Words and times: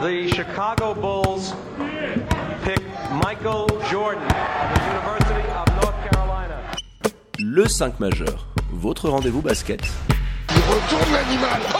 the 0.00 0.28
Chicago 0.28 0.94
Bulls 0.94 1.52
pick 2.64 2.80
Michael 3.22 3.68
Jordan 3.90 4.22
of 4.22 4.74
the 4.74 4.80
University 4.86 5.48
of 5.50 5.66
North 5.82 6.10
Carolina. 6.10 6.58
Le 7.38 7.68
5 7.68 8.00
majeur, 8.00 8.46
votre 8.72 9.10
rendez-vous 9.10 9.42
basket. 9.42 9.82
Il 10.48 10.56
retourne 10.56 11.12
l'animal. 11.12 11.60
Oh 11.74 11.78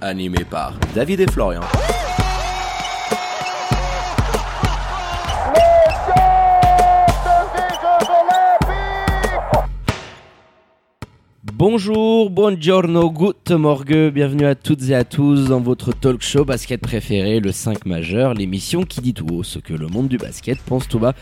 Animé 0.00 0.44
par 0.44 0.74
David 0.94 1.20
et 1.20 1.26
Florian. 1.30 1.62
Bonjour, 11.66 12.28
buongiorno, 12.28 13.10
good 13.10 13.50
morgue, 13.52 14.10
bienvenue 14.12 14.44
à 14.44 14.54
toutes 14.54 14.86
et 14.90 14.94
à 14.94 15.02
tous 15.02 15.48
dans 15.48 15.60
votre 15.60 15.94
talk 15.94 16.20
show 16.20 16.44
basket 16.44 16.78
préféré, 16.78 17.40
le 17.40 17.52
5 17.52 17.86
majeur, 17.86 18.34
l'émission 18.34 18.82
qui 18.82 19.00
dit 19.00 19.14
tout 19.14 19.26
haut 19.32 19.42
ce 19.42 19.58
que 19.60 19.72
le 19.72 19.86
monde 19.86 20.08
du 20.08 20.18
basket 20.18 20.58
pense 20.58 20.86
tout 20.86 20.98
bas. 20.98 21.14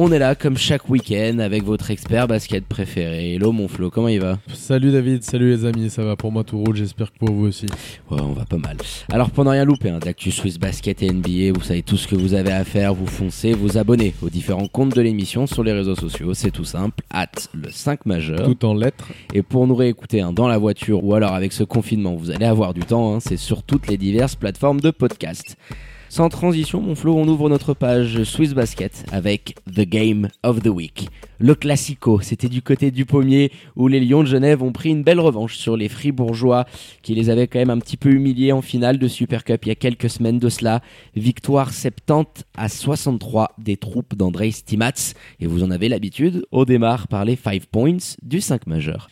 On 0.00 0.12
est 0.12 0.20
là 0.20 0.36
comme 0.36 0.56
chaque 0.56 0.88
week-end 0.88 1.40
avec 1.40 1.64
votre 1.64 1.90
expert 1.90 2.28
basket 2.28 2.64
préféré. 2.64 3.34
Hello 3.34 3.50
mon 3.50 3.66
Flo, 3.66 3.90
comment 3.90 4.06
il 4.06 4.20
va? 4.20 4.38
Salut 4.54 4.92
David, 4.92 5.24
salut 5.24 5.50
les 5.50 5.64
amis, 5.64 5.90
ça 5.90 6.04
va 6.04 6.14
pour 6.14 6.30
moi 6.30 6.44
tout 6.44 6.58
roule, 6.58 6.76
j'espère 6.76 7.12
que 7.12 7.18
pour 7.18 7.32
vous 7.32 7.46
aussi. 7.46 7.66
Ouais, 8.08 8.20
on 8.22 8.34
va 8.34 8.44
pas 8.44 8.58
mal. 8.58 8.76
Alors 9.10 9.32
pendant 9.32 9.50
rien 9.50 9.64
louper, 9.64 9.90
hein, 9.90 9.98
d'actu 9.98 10.30
Swiss 10.30 10.60
Basket 10.60 11.02
et 11.02 11.12
NBA, 11.12 11.52
vous 11.52 11.64
savez 11.64 11.82
tout 11.82 11.96
ce 11.96 12.06
que 12.06 12.14
vous 12.14 12.34
avez 12.34 12.52
à 12.52 12.62
faire, 12.62 12.94
vous 12.94 13.08
foncez, 13.08 13.52
vous 13.52 13.76
abonnez 13.76 14.14
aux 14.22 14.30
différents 14.30 14.68
comptes 14.68 14.94
de 14.94 15.00
l'émission 15.00 15.48
sur 15.48 15.64
les 15.64 15.72
réseaux 15.72 15.96
sociaux, 15.96 16.34
c'est 16.34 16.52
tout 16.52 16.64
simple, 16.64 17.02
at 17.10 17.26
le 17.52 17.72
5 17.72 18.06
majeur. 18.06 18.44
Tout 18.44 18.64
en 18.64 18.74
lettres. 18.74 19.08
Et 19.34 19.42
pour 19.42 19.66
nous 19.66 19.74
réécouter 19.88 20.20
hein, 20.20 20.34
dans 20.34 20.48
la 20.48 20.58
voiture 20.58 21.02
ou 21.02 21.14
alors 21.14 21.32
avec 21.32 21.52
ce 21.54 21.64
confinement, 21.64 22.14
vous 22.14 22.30
allez 22.30 22.44
avoir 22.44 22.74
du 22.74 22.80
temps, 22.80 23.14
hein, 23.14 23.20
c'est 23.20 23.38
sur 23.38 23.62
toutes 23.62 23.88
les 23.88 23.96
diverses 23.96 24.36
plateformes 24.36 24.80
de 24.80 24.90
podcast. 24.90 25.56
Sans 26.10 26.28
transition, 26.28 26.80
mon 26.80 26.94
Flo, 26.94 27.14
on 27.14 27.26
ouvre 27.26 27.48
notre 27.48 27.72
page 27.72 28.22
Swiss 28.24 28.52
Basket 28.54 29.04
avec 29.12 29.56
The 29.66 29.82
Game 29.88 30.28
of 30.42 30.62
the 30.62 30.68
Week. 30.68 31.08
Le 31.38 31.54
classico, 31.54 32.20
c'était 32.20 32.48
du 32.48 32.60
côté 32.60 32.90
du 32.90 33.06
pommier 33.06 33.50
où 33.76 33.88
les 33.88 34.00
Lions 34.00 34.22
de 34.22 34.28
Genève 34.28 34.62
ont 34.62 34.72
pris 34.72 34.90
une 34.90 35.02
belle 35.02 35.20
revanche 35.20 35.56
sur 35.56 35.76
les 35.76 35.88
Fribourgeois 35.88 36.66
qui 37.02 37.14
les 37.14 37.30
avaient 37.30 37.46
quand 37.46 37.58
même 37.58 37.70
un 37.70 37.78
petit 37.78 37.96
peu 37.96 38.10
humiliés 38.10 38.52
en 38.52 38.62
finale 38.62 38.98
de 38.98 39.08
Super 39.08 39.44
Cup 39.44 39.64
il 39.64 39.68
y 39.68 39.72
a 39.72 39.74
quelques 39.74 40.10
semaines 40.10 40.38
de 40.38 40.48
cela. 40.48 40.82
Victoire 41.14 41.72
70 41.72 42.44
à 42.56 42.68
63 42.68 43.54
des 43.58 43.78
troupes 43.78 44.14
d'André 44.14 44.50
Stimats 44.50 45.14
et 45.40 45.46
vous 45.46 45.62
en 45.62 45.70
avez 45.70 45.88
l'habitude, 45.88 46.46
au 46.52 46.66
démarre 46.66 47.08
par 47.08 47.24
les 47.24 47.36
5 47.36 47.66
points 47.66 48.16
du 48.22 48.40
5 48.40 48.66
majeur. 48.66 49.08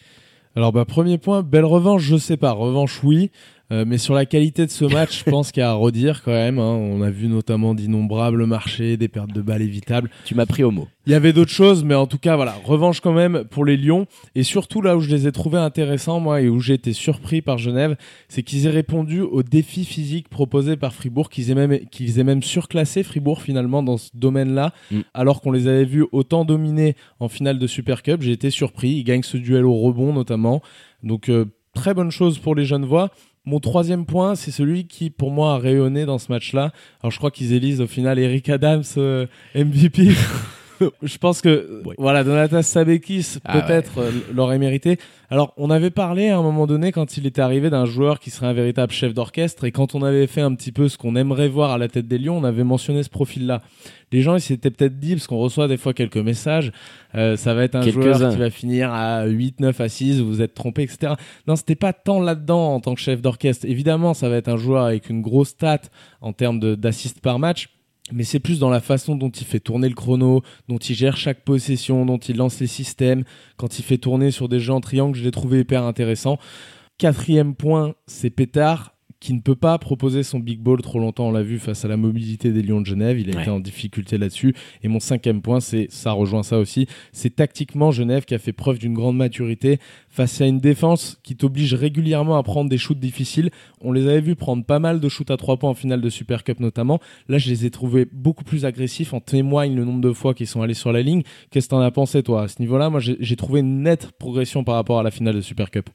Alors 0.57 0.73
bah 0.73 0.87
premier 0.87 1.19
point, 1.19 1.43
belle 1.43 1.67
revanche, 1.67 2.03
je 2.03 2.17
sais 2.17 2.39
pas, 2.39 2.53
revanche 2.53 3.05
oui, 3.05 3.31
euh, 3.73 3.85
mais 3.87 3.99
sur 3.99 4.15
la 4.15 4.27
qualité 4.27 4.65
de 4.67 4.71
ce 4.71 4.85
match, 4.85 5.25
je 5.25 5.31
pense 5.31 5.53
qu'il 5.53 5.61
y 5.61 5.65
a 5.65 5.71
à 5.71 5.75
redire 5.75 6.23
quand 6.23 6.33
même. 6.33 6.59
hein. 6.59 6.63
On 6.75 7.03
a 7.03 7.11
vu 7.11 7.29
notamment 7.29 7.75
d'innombrables 7.75 8.47
marchés, 8.47 8.97
des 8.97 9.09
pertes 9.09 9.33
de 9.33 9.41
balles 9.43 9.63
évitables. 9.63 10.11
Tu 10.25 10.35
m'as 10.35 10.47
pris 10.47 10.63
au 10.65 10.71
mot. 10.71 10.89
Il 11.07 11.13
y 11.13 11.15
avait 11.15 11.33
d'autres 11.33 11.53
choses, 11.53 11.85
mais 11.85 11.95
en 11.95 12.07
tout 12.09 12.19
cas 12.19 12.35
voilà, 12.35 12.55
revanche 12.65 13.01
quand 13.01 13.13
même 13.13 13.45
pour 13.51 13.65
les 13.65 13.77
Lions. 13.77 14.07
Et 14.35 14.43
surtout 14.43 14.83
là 14.83 14.97
où 14.97 15.01
je 15.01 15.09
les 15.09 15.29
ai 15.29 15.33
trouvés 15.33 15.59
intéressants 15.59 16.19
moi 16.19 16.41
et 16.41 16.49
où 16.49 16.59
j'ai 16.61 16.75
été 16.75 16.93
surpris 16.93 17.43
par 17.43 17.59
Genève, 17.59 17.97
c'est 18.29 18.43
qu'ils 18.43 18.67
aient 18.67 18.71
répondu 18.71 19.21
aux 19.21 19.43
défis 19.45 19.85
physiques 19.85 20.29
proposés 20.29 20.77
par 20.77 20.93
Fribourg, 20.95 21.29
qu'ils 21.31 21.51
aient 21.51 21.55
même 21.55 21.79
qu'ils 21.91 22.19
aient 22.19 22.25
même 22.25 22.43
surclassé 22.43 23.03
Fribourg 23.05 23.41
finalement 23.43 23.83
dans 23.85 23.97
ce 23.99 24.11
domaine-là, 24.15 24.73
Mm. 24.91 25.01
alors 25.15 25.41
qu'on 25.41 25.53
les 25.53 25.69
avait 25.69 25.85
vus 25.85 26.07
autant 26.13 26.45
dominer 26.45 26.97
en 27.21 27.29
finale 27.29 27.59
de 27.59 27.67
Super 27.67 28.03
Cup. 28.03 28.21
J'ai 28.23 28.33
été 28.33 28.51
surpris. 28.51 28.91
Ils 28.91 29.05
gagnent 29.05 29.23
ce 29.23 29.37
duel 29.37 29.65
au 29.65 29.75
rebond 29.77 30.13
notamment. 30.13 30.61
Donc 31.05 31.29
euh, 31.29 31.45
très 31.75 31.95
bonne 31.95 32.11
chose 32.11 32.39
pour 32.39 32.55
les 32.57 32.65
Genevois. 32.65 33.11
Mon 33.49 33.61
troisième 33.61 34.07
point, 34.07 34.35
c'est 34.35 34.51
celui 34.51 34.89
qui, 34.89 35.09
pour 35.09 35.31
moi, 35.31 35.55
a 35.55 35.59
rayonné 35.59 36.05
dans 36.05 36.19
ce 36.19 36.33
match-là. 36.33 36.73
Alors, 37.01 37.13
je 37.13 37.19
crois 37.19 37.31
qu'ils 37.31 37.53
élisent 37.53 37.81
au 37.81 37.87
final 37.87 38.19
Eric 38.19 38.49
Adams 38.49 38.83
euh, 38.97 39.27
MVP. 39.55 40.09
je 41.03 41.19
pense 41.19 41.41
que, 41.41 41.83
Ouais. 41.85 41.95
voilà, 41.99 42.25
Donatas 42.25 42.63
Sabekis, 42.63 43.39
Ah 43.45 43.61
peut-être, 43.61 43.99
euh, 43.99 44.11
l'aurait 44.35 44.59
mérité. 44.59 44.99
Alors, 45.29 45.53
on 45.57 45.71
avait 45.71 45.91
parlé 45.91 46.29
à 46.29 46.39
un 46.39 46.43
moment 46.43 46.67
donné, 46.69 46.93
quand 46.93 47.17
il 47.17 47.27
était 47.27 47.41
arrivé, 47.41 47.69
d'un 47.69 47.85
joueur 47.85 48.21
qui 48.21 48.31
serait 48.31 48.47
un 48.47 48.53
véritable 48.53 48.93
chef 48.93 49.13
d'orchestre. 49.13 49.65
Et 49.65 49.73
quand 49.73 49.95
on 49.95 50.03
avait 50.03 50.27
fait 50.29 50.41
un 50.41 50.55
petit 50.55 50.71
peu 50.71 50.89
ce 50.89 50.97
qu'on 50.99 51.17
aimerait 51.17 51.49
voir 51.49 51.73
à 51.73 51.79
la 51.79 51.89
tête 51.89 52.07
des 52.07 52.19
Lions, 52.19 52.37
on 52.39 52.45
avait 52.45 52.63
mentionné 52.65 53.03
ce 53.03 53.11
profil-là. 53.11 53.63
Les 54.13 54.23
gens, 54.23 54.37
ils 54.37 54.41
s'étaient 54.41 54.71
peut-être 54.71 55.01
dit, 55.01 55.15
parce 55.15 55.27
qu'on 55.27 55.39
reçoit 55.39 55.67
des 55.67 55.77
fois 55.79 55.93
quelques 55.95 56.17
messages, 56.17 56.71
euh, 57.17 57.37
ça 57.37 57.55
va 57.55 57.65
être 57.65 57.75
un 57.75 57.83
joueur 57.83 58.15
qui 58.31 58.37
va 58.37 58.51
finir 58.51 58.93
à 58.93 59.25
8, 59.27 59.59
9 59.59 59.81
à 59.81 59.89
6, 59.89 60.21
vous 60.21 60.29
vous 60.29 60.43
êtes 60.43 60.55
trompé, 60.55 60.83
etc. 60.83 61.15
Non, 61.49 61.57
c'était 61.57 61.75
pas 61.75 61.93
tant 61.93 62.21
là-dedans 62.21 62.75
en 62.75 62.81
tant 62.81 62.95
que 62.95 63.01
chef 63.01 63.21
d'orchestre. 63.21 63.67
Évidemment, 63.69 64.15
ça 64.15 64.29
va 64.29 64.37
être 64.37 64.49
un 64.49 64.57
joueur 64.57 64.85
avec 64.85 65.11
une 65.11 65.23
grosse 65.23 65.49
stat 65.49 65.81
en 66.21 66.33
termes 66.33 66.61
d'assists 66.77 67.21
par 67.21 67.41
match. 67.41 67.69
Mais 68.13 68.25
c'est 68.25 68.39
plus 68.41 68.61
dans 68.61 68.71
la 68.71 68.81
façon 68.81 69.17
dont 69.17 69.31
il 69.31 69.45
fait 69.45 69.61
tourner 69.61 69.89
le 69.89 69.95
chrono, 69.95 70.43
dont 70.69 70.79
il 70.79 70.95
gère 70.95 71.17
chaque 71.17 71.45
possession, 71.45 72.07
dont 72.07 72.19
il 72.19 72.37
lance 72.37 72.61
les 72.61 72.69
systèmes, 72.69 73.25
quand 73.57 73.79
il 73.79 73.83
fait 73.83 73.99
tourner 73.99 74.31
sur 74.31 74.49
des 74.49 74.61
jeux 74.61 74.73
en 74.73 74.81
triangle, 74.81 75.17
je 75.17 75.25
l'ai 75.25 75.33
trouvé 75.33 75.61
hyper 75.61 75.83
intéressant. 75.83 76.39
Quatrième 76.99 77.55
point, 77.55 77.95
c'est 78.07 78.31
Pétard 78.31 78.96
qui 79.27 79.35
ne 79.35 79.41
peut 79.41 79.57
pas 79.57 79.77
proposer 79.79 80.23
son 80.23 80.39
big 80.39 80.61
ball 80.61 80.81
trop 80.83 81.01
longtemps, 81.01 81.27
on 81.27 81.33
l'a 81.33 81.43
vu 81.43 81.59
face 81.59 81.85
à 81.85 81.89
la 81.89 81.97
mobilité 81.97 82.53
des 82.53 82.63
Lions 82.63 82.81
de 82.81 82.87
Genève, 82.87 83.19
il 83.19 83.29
a 83.31 83.35
Ouais. 83.35 83.43
été 83.43 83.51
en 83.51 83.59
difficulté 83.59 84.19
là-dessus. 84.19 84.55
Et 84.85 84.89
mon 84.89 85.01
cinquième 85.01 85.43
point, 85.43 85.59
c'est 85.59 85.89
ça 85.91 86.13
rejoint 86.13 86.45
ça 86.45 86.61
aussi, 86.61 86.87
c'est 87.11 87.35
tactiquement 87.35 87.91
Genève 87.91 88.25
qui 88.25 88.37
a 88.37 88.39
fait 88.39 88.53
preuve 88.53 88.79
d'une 88.79 88.95
grande 88.95 89.17
maturité 89.17 89.79
face 90.09 90.41
à 90.41 90.47
une 90.47 90.61
défense 90.61 91.19
qui 91.25 91.35
t'oblige 91.35 91.75
régulièrement 91.75 92.37
à 92.39 92.43
prendre 92.45 92.71
des 92.71 92.79
shoots 92.79 93.01
difficiles. 93.01 93.51
On 93.81 93.91
les 93.91 94.07
avait 94.07 94.21
vus 94.21 94.37
prendre 94.37 94.65
pas 94.65 94.79
mal 94.79 95.01
de 95.01 95.09
shoots 95.09 95.33
à 95.33 95.37
trois 95.37 95.57
points 95.57 95.71
en 95.71 95.75
finale 95.75 96.01
de 96.01 96.09
Super 96.09 96.45
Cup 96.45 96.61
notamment. 96.61 97.01
Là, 97.29 97.39
je 97.39 97.51
les 97.51 97.67
ai 97.67 97.71
trouvés 97.71 98.07
beaucoup 98.13 98.45
plus 98.45 98.65
agressifs. 98.65 99.13
En 99.13 99.19
témoigne 99.21 99.75
le 99.75 99.85
nombre 99.85 100.03
de 100.03 100.13
fois 100.13 100.35
qu'ils 100.35 100.47
sont 100.47 100.63
allés 100.63 100.75
sur 100.75 100.93
la 100.93 101.03
ligne. 101.03 101.23
Qu'est-ce 101.51 101.67
que 101.67 101.71
t'en 101.71 101.81
as 101.81 101.91
pensé 101.91 102.23
toi 102.23 102.43
à 102.45 102.49
ce 102.49 102.61
niveau-là? 102.63 102.91
Moi, 102.91 103.01
j'ai 103.01 103.17
j'ai 103.19 103.35
trouvé 103.35 103.59
une 103.59 103.83
nette 103.83 104.13
progression 104.21 104.63
par 104.63 104.77
rapport 104.77 105.01
à 105.01 105.03
la 105.03 105.11
finale 105.11 105.35
de 105.35 105.41
Super 105.41 105.73
Cup. 105.73 105.91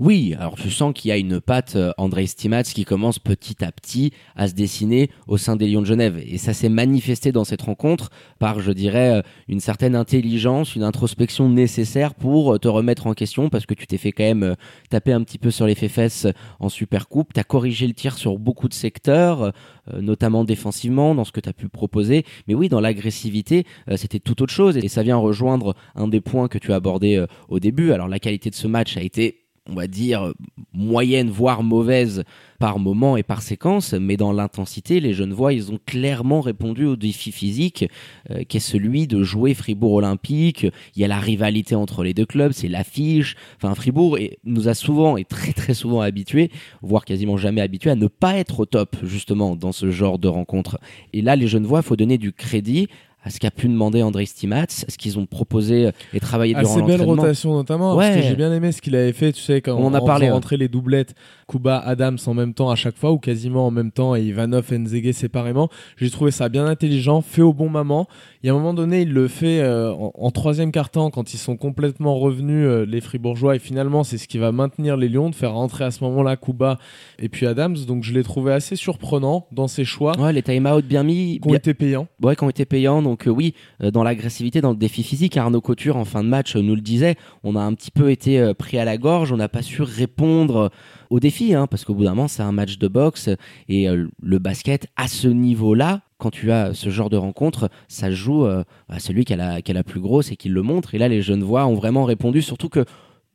Oui, 0.00 0.34
alors 0.38 0.54
tu 0.54 0.70
sens 0.70 0.94
qu'il 0.94 1.10
y 1.10 1.12
a 1.12 1.18
une 1.18 1.42
patte 1.42 1.76
euh, 1.76 1.92
André 1.98 2.26
Stimats 2.26 2.62
qui 2.62 2.86
commence 2.86 3.18
petit 3.18 3.62
à 3.62 3.70
petit 3.70 4.14
à 4.34 4.48
se 4.48 4.54
dessiner 4.54 5.10
au 5.28 5.36
sein 5.36 5.56
des 5.56 5.68
Lions 5.68 5.82
de 5.82 5.86
Genève. 5.86 6.18
Et 6.26 6.38
ça 6.38 6.54
s'est 6.54 6.70
manifesté 6.70 7.32
dans 7.32 7.44
cette 7.44 7.60
rencontre 7.60 8.08
par, 8.38 8.60
je 8.60 8.72
dirais, 8.72 9.18
euh, 9.18 9.22
une 9.46 9.60
certaine 9.60 9.94
intelligence, 9.94 10.74
une 10.74 10.84
introspection 10.84 11.50
nécessaire 11.50 12.14
pour 12.14 12.54
euh, 12.54 12.58
te 12.58 12.66
remettre 12.66 13.08
en 13.08 13.12
question 13.12 13.50
parce 13.50 13.66
que 13.66 13.74
tu 13.74 13.86
t'es 13.86 13.98
fait 13.98 14.10
quand 14.12 14.24
même 14.24 14.56
taper 14.88 15.12
un 15.12 15.22
petit 15.22 15.36
peu 15.36 15.50
sur 15.50 15.66
les 15.66 15.74
fesses 15.74 16.26
en 16.60 16.70
Super 16.70 17.06
Coupe. 17.06 17.34
Tu 17.34 17.40
as 17.40 17.44
corrigé 17.44 17.86
le 17.86 17.92
tir 17.92 18.16
sur 18.16 18.38
beaucoup 18.38 18.70
de 18.70 18.74
secteurs, 18.74 19.52
notamment 20.00 20.44
défensivement, 20.44 21.14
dans 21.14 21.24
ce 21.24 21.32
que 21.32 21.40
tu 21.40 21.48
as 21.50 21.52
pu 21.52 21.68
proposer. 21.68 22.24
Mais 22.48 22.54
oui, 22.54 22.70
dans 22.70 22.80
l'agressivité, 22.80 23.66
c'était 23.96 24.18
tout 24.18 24.42
autre 24.42 24.52
chose. 24.52 24.78
Et 24.78 24.88
ça 24.88 25.02
vient 25.02 25.18
rejoindre 25.18 25.74
un 25.94 26.08
des 26.08 26.22
points 26.22 26.48
que 26.48 26.56
tu 26.56 26.72
as 26.72 26.76
abordé 26.76 27.22
au 27.48 27.60
début. 27.60 27.92
Alors 27.92 28.08
la 28.08 28.18
qualité 28.18 28.48
de 28.48 28.54
ce 28.54 28.66
match 28.66 28.96
a 28.96 29.02
été 29.02 29.49
on 29.68 29.74
va 29.74 29.86
dire, 29.86 30.32
moyenne, 30.72 31.30
voire 31.30 31.62
mauvaise 31.62 32.24
par 32.58 32.78
moment 32.78 33.16
et 33.16 33.22
par 33.22 33.42
séquence, 33.42 33.94
mais 33.94 34.16
dans 34.16 34.32
l'intensité, 34.32 35.00
les 35.00 35.14
Genevois, 35.14 35.52
ils 35.52 35.72
ont 35.72 35.78
clairement 35.86 36.40
répondu 36.40 36.84
au 36.84 36.96
défi 36.96 37.32
physique 37.32 37.86
euh, 38.30 38.42
qui 38.44 38.58
est 38.58 38.60
celui 38.60 39.06
de 39.06 39.22
jouer 39.22 39.54
Fribourg 39.54 39.94
Olympique. 39.94 40.66
Il 40.94 41.00
y 41.00 41.04
a 41.04 41.08
la 41.08 41.18
rivalité 41.18 41.74
entre 41.74 42.02
les 42.02 42.14
deux 42.14 42.26
clubs, 42.26 42.52
c'est 42.52 42.68
l'affiche. 42.68 43.36
Enfin, 43.56 43.74
Fribourg 43.74 44.18
nous 44.44 44.68
a 44.68 44.74
souvent 44.74 45.16
et 45.16 45.24
très 45.24 45.52
très 45.52 45.74
souvent 45.74 46.00
habitués, 46.00 46.50
voire 46.82 47.04
quasiment 47.04 47.36
jamais 47.36 47.60
habitués, 47.60 47.90
à 47.90 47.96
ne 47.96 48.08
pas 48.08 48.36
être 48.36 48.60
au 48.60 48.66
top, 48.66 48.96
justement, 49.02 49.56
dans 49.56 49.72
ce 49.72 49.90
genre 49.90 50.18
de 50.18 50.28
rencontre. 50.28 50.78
Et 51.12 51.22
là, 51.22 51.36
les 51.36 51.48
Genevois, 51.48 51.80
il 51.80 51.86
faut 51.86 51.96
donner 51.96 52.18
du 52.18 52.32
crédit 52.32 52.88
à 53.22 53.30
ce 53.30 53.38
qu'a 53.38 53.50
pu 53.50 53.68
demander 53.68 54.02
André 54.02 54.24
Stimats, 54.26 54.62
à 54.62 54.66
ce 54.90 54.96
qu'ils 54.96 55.18
ont 55.18 55.26
proposé 55.26 55.90
et 56.14 56.20
travaillé 56.20 56.54
durant 56.54 56.64
Assez 56.72 56.80
belle 56.82 56.98
l'entraînement. 57.00 57.22
rotation 57.22 57.52
notamment. 57.54 57.94
Parce 57.96 58.14
Ouais. 58.14 58.20
que 58.22 58.26
j'ai 58.26 58.34
bien 58.34 58.52
aimé 58.52 58.72
ce 58.72 58.80
qu'il 58.80 58.96
avait 58.96 59.12
fait, 59.12 59.32
tu 59.32 59.42
sais, 59.42 59.60
quand 59.60 59.76
On 59.76 59.86
en 59.86 59.94
a 59.94 60.00
parlé, 60.00 60.26
ouais. 60.26 60.32
rentrer 60.32 60.56
les 60.56 60.68
doublettes, 60.68 61.14
Kuba, 61.46 61.78
Adams 61.78 62.18
en 62.26 62.34
même 62.34 62.54
temps 62.54 62.70
à 62.70 62.76
chaque 62.76 62.96
fois, 62.96 63.12
ou 63.12 63.18
quasiment 63.18 63.66
en 63.66 63.70
même 63.70 63.90
temps, 63.90 64.14
et 64.16 64.22
Ivanov 64.22 64.72
et 64.72 64.78
Nzege 64.78 65.12
séparément. 65.12 65.68
J'ai 65.98 66.08
trouvé 66.10 66.30
ça 66.30 66.48
bien 66.48 66.64
intelligent, 66.66 67.20
fait 67.20 67.42
au 67.42 67.52
bon 67.52 67.68
moment. 67.68 68.06
Il 68.42 68.46
y 68.46 68.50
a 68.50 68.52
un 68.52 68.56
moment 68.56 68.72
donné, 68.72 69.02
il 69.02 69.12
le 69.12 69.28
fait 69.28 69.60
euh, 69.60 69.92
en, 69.92 70.12
en 70.14 70.30
troisième 70.30 70.72
quart-temps, 70.72 71.10
quand 71.10 71.34
ils 71.34 71.38
sont 71.38 71.56
complètement 71.58 72.18
revenus, 72.18 72.64
euh, 72.66 72.86
les 72.86 73.00
Fribourgeois, 73.02 73.56
et 73.56 73.58
finalement, 73.58 74.02
c'est 74.04 74.16
ce 74.16 74.28
qui 74.28 74.38
va 74.38 74.50
maintenir 74.52 74.96
les 74.96 75.08
Lions, 75.10 75.28
de 75.28 75.34
faire 75.34 75.52
rentrer 75.52 75.84
à 75.84 75.90
ce 75.90 76.02
moment-là 76.04 76.36
Kuba 76.36 76.78
et 77.18 77.28
puis 77.28 77.46
Adams. 77.46 77.76
Donc 77.86 78.02
je 78.04 78.14
l'ai 78.14 78.22
trouvé 78.22 78.52
assez 78.52 78.76
surprenant 78.76 79.46
dans 79.52 79.68
ses 79.68 79.84
choix, 79.84 80.18
Ouais, 80.18 80.32
les 80.32 80.42
time-out 80.42 80.84
bien 80.86 81.02
mis, 81.02 81.38
qui 81.40 81.46
ont 81.48 81.50
bien- 81.50 81.58
été 81.58 81.74
payants. 81.74 82.06
ouais, 82.22 82.34
qui 82.36 82.44
ont 82.44 82.48
été 82.50 82.64
payants. 82.64 83.02
Donc 83.02 83.09
euh, 83.26 83.30
oui, 83.30 83.54
euh, 83.82 83.90
dans 83.90 84.02
l'agressivité, 84.02 84.60
dans 84.60 84.70
le 84.70 84.76
défi 84.76 85.02
physique, 85.02 85.36
Arnaud 85.36 85.60
Couture 85.60 85.96
en 85.96 86.04
fin 86.04 86.22
de 86.22 86.28
match 86.28 86.56
euh, 86.56 86.62
nous 86.62 86.74
le 86.74 86.80
disait, 86.80 87.16
on 87.44 87.56
a 87.56 87.60
un 87.60 87.74
petit 87.74 87.90
peu 87.90 88.10
été 88.10 88.52
pris 88.54 88.78
à 88.78 88.84
la 88.84 88.96
gorge, 88.96 89.32
on 89.32 89.36
n'a 89.36 89.48
pas 89.48 89.62
su 89.62 89.82
répondre 89.82 90.70
au 91.10 91.20
défi, 91.20 91.54
hein, 91.54 91.66
parce 91.66 91.84
qu'au 91.84 91.94
bout 91.94 92.04
d'un 92.04 92.10
moment, 92.10 92.28
c'est 92.28 92.42
un 92.42 92.52
match 92.52 92.78
de 92.78 92.88
boxe 92.88 93.28
et 93.68 93.86
le 93.88 94.38
basket 94.38 94.88
à 94.96 95.08
ce 95.08 95.28
niveau-là. 95.28 96.02
Quand 96.18 96.30
tu 96.30 96.52
as 96.52 96.74
ce 96.74 96.90
genre 96.90 97.10
de 97.10 97.16
rencontre, 97.16 97.70
ça 97.88 98.10
joue 98.10 98.44
à 98.44 98.98
celui 98.98 99.24
qui 99.24 99.32
a, 99.32 99.36
la, 99.36 99.62
qui 99.62 99.70
a 99.70 99.74
la 99.74 99.84
plus 99.84 100.00
grosse 100.00 100.30
et 100.30 100.36
qui 100.36 100.48
le 100.48 100.62
montre. 100.62 100.94
Et 100.94 100.98
là, 100.98 101.08
les 101.08 101.22
jeunes 101.22 101.42
voix 101.42 101.66
ont 101.66 101.74
vraiment 101.74 102.04
répondu, 102.04 102.42
surtout 102.42 102.68
que 102.68 102.84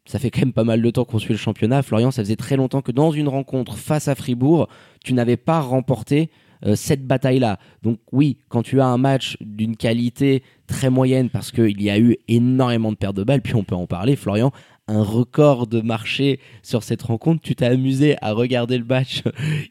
ça 0.05 0.19
fait 0.19 0.29
quand 0.29 0.41
même 0.41 0.53
pas 0.53 0.63
mal 0.63 0.81
de 0.81 0.89
temps 0.89 1.03
qu'on 1.03 1.19
suit 1.19 1.33
le 1.33 1.39
championnat. 1.39 1.81
Florian, 1.81 2.11
ça 2.11 2.23
faisait 2.23 2.35
très 2.35 2.55
longtemps 2.57 2.81
que 2.81 2.91
dans 2.91 3.11
une 3.11 3.27
rencontre 3.27 3.75
face 3.75 4.07
à 4.07 4.15
Fribourg, 4.15 4.67
tu 5.03 5.13
n'avais 5.13 5.37
pas 5.37 5.59
remporté 5.59 6.29
euh, 6.65 6.75
cette 6.75 7.05
bataille-là. 7.05 7.59
Donc 7.83 7.99
oui, 8.11 8.37
quand 8.49 8.63
tu 8.63 8.81
as 8.81 8.85
un 8.87 8.97
match 8.97 9.37
d'une 9.41 9.75
qualité 9.75 10.43
très 10.67 10.89
moyenne, 10.89 11.29
parce 11.29 11.51
qu'il 11.51 11.81
y 11.81 11.89
a 11.89 11.99
eu 11.99 12.17
énormément 12.27 12.91
de 12.91 12.97
pertes 12.97 13.15
de 13.15 13.23
balles, 13.23 13.41
puis 13.41 13.55
on 13.55 13.63
peut 13.63 13.75
en 13.75 13.87
parler, 13.87 14.15
Florian, 14.15 14.51
un 14.87 15.01
record 15.01 15.67
de 15.67 15.81
marché 15.81 16.39
sur 16.61 16.83
cette 16.83 17.01
rencontre. 17.01 17.41
Tu 17.41 17.55
t'es 17.55 17.65
amusé 17.65 18.15
à 18.21 18.33
regarder 18.33 18.77
le 18.77 18.85
match 18.85 19.23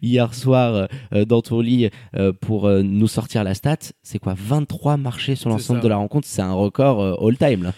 hier 0.03 0.35
soir 0.35 0.89
euh, 1.13 1.25
dans 1.25 1.43
ton 1.43 1.61
lit 1.61 1.91
euh, 2.17 2.33
pour 2.33 2.67
euh, 2.67 2.83
nous 2.83 3.07
sortir 3.07 3.45
la 3.45 3.55
stat. 3.55 3.77
C'est 4.03 4.19
quoi 4.19 4.35
23 4.37 4.97
marchés 4.97 5.37
sur 5.37 5.51
l'ensemble 5.51 5.81
de 5.81 5.89
la 5.89 5.97
rencontre? 5.97 6.27
C'est 6.29 6.43
un 6.43 6.53
record 6.53 7.01
euh, 7.01 7.15
all-time 7.29 7.63
là. 7.63 7.73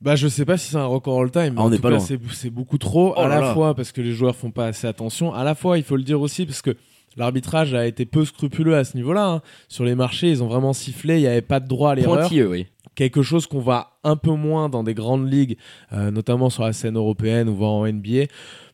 Bah, 0.00 0.16
je 0.16 0.26
sais 0.26 0.44
pas 0.44 0.56
si 0.56 0.70
c'est 0.70 0.76
un 0.76 0.86
record 0.86 1.20
all-time. 1.20 1.54
mais 1.54 1.58
Ah, 1.58 1.62
on 1.62 1.66
en 1.66 1.72
est 1.72 1.76
tout 1.76 1.82
pas 1.82 2.00
c'est, 2.00 2.50
beaucoup 2.50 2.78
trop. 2.78 3.14
Oh 3.16 3.20
à 3.20 3.28
la 3.28 3.40
là. 3.40 3.54
fois 3.54 3.76
parce 3.76 3.92
que 3.92 4.00
les 4.00 4.12
joueurs 4.12 4.34
font 4.34 4.50
pas 4.50 4.66
assez 4.66 4.88
attention. 4.88 5.32
À 5.32 5.44
la 5.44 5.54
fois, 5.54 5.78
il 5.78 5.84
faut 5.84 5.96
le 5.96 6.02
dire 6.02 6.20
aussi 6.20 6.44
parce 6.44 6.60
que 6.62 6.76
l'arbitrage 7.16 7.74
a 7.74 7.86
été 7.86 8.04
peu 8.06 8.24
scrupuleux 8.24 8.76
à 8.76 8.84
ce 8.84 8.96
niveau-là. 8.96 9.26
hein. 9.26 9.42
Sur 9.68 9.84
les 9.84 9.94
marchés, 9.94 10.30
ils 10.30 10.42
ont 10.42 10.48
vraiment 10.48 10.72
sifflé. 10.72 11.16
Il 11.16 11.22
n'y 11.22 11.26
avait 11.26 11.42
pas 11.42 11.60
de 11.60 11.68
droit 11.68 11.92
à 11.92 11.94
l'erreur. 11.94 12.28
Oui. 12.32 12.66
quelque 12.94 13.22
chose 13.22 13.46
qu'on 13.46 13.60
voit 13.60 13.98
un 14.04 14.16
peu 14.16 14.32
moins 14.32 14.68
dans 14.68 14.82
des 14.82 14.94
grandes 14.94 15.30
ligues, 15.32 15.56
euh, 15.92 16.10
notamment 16.10 16.50
sur 16.50 16.62
la 16.64 16.72
scène 16.72 16.96
européenne 16.96 17.48
ou 17.48 17.54
voire 17.54 17.72
en 17.72 17.86
NBA. 17.86 18.24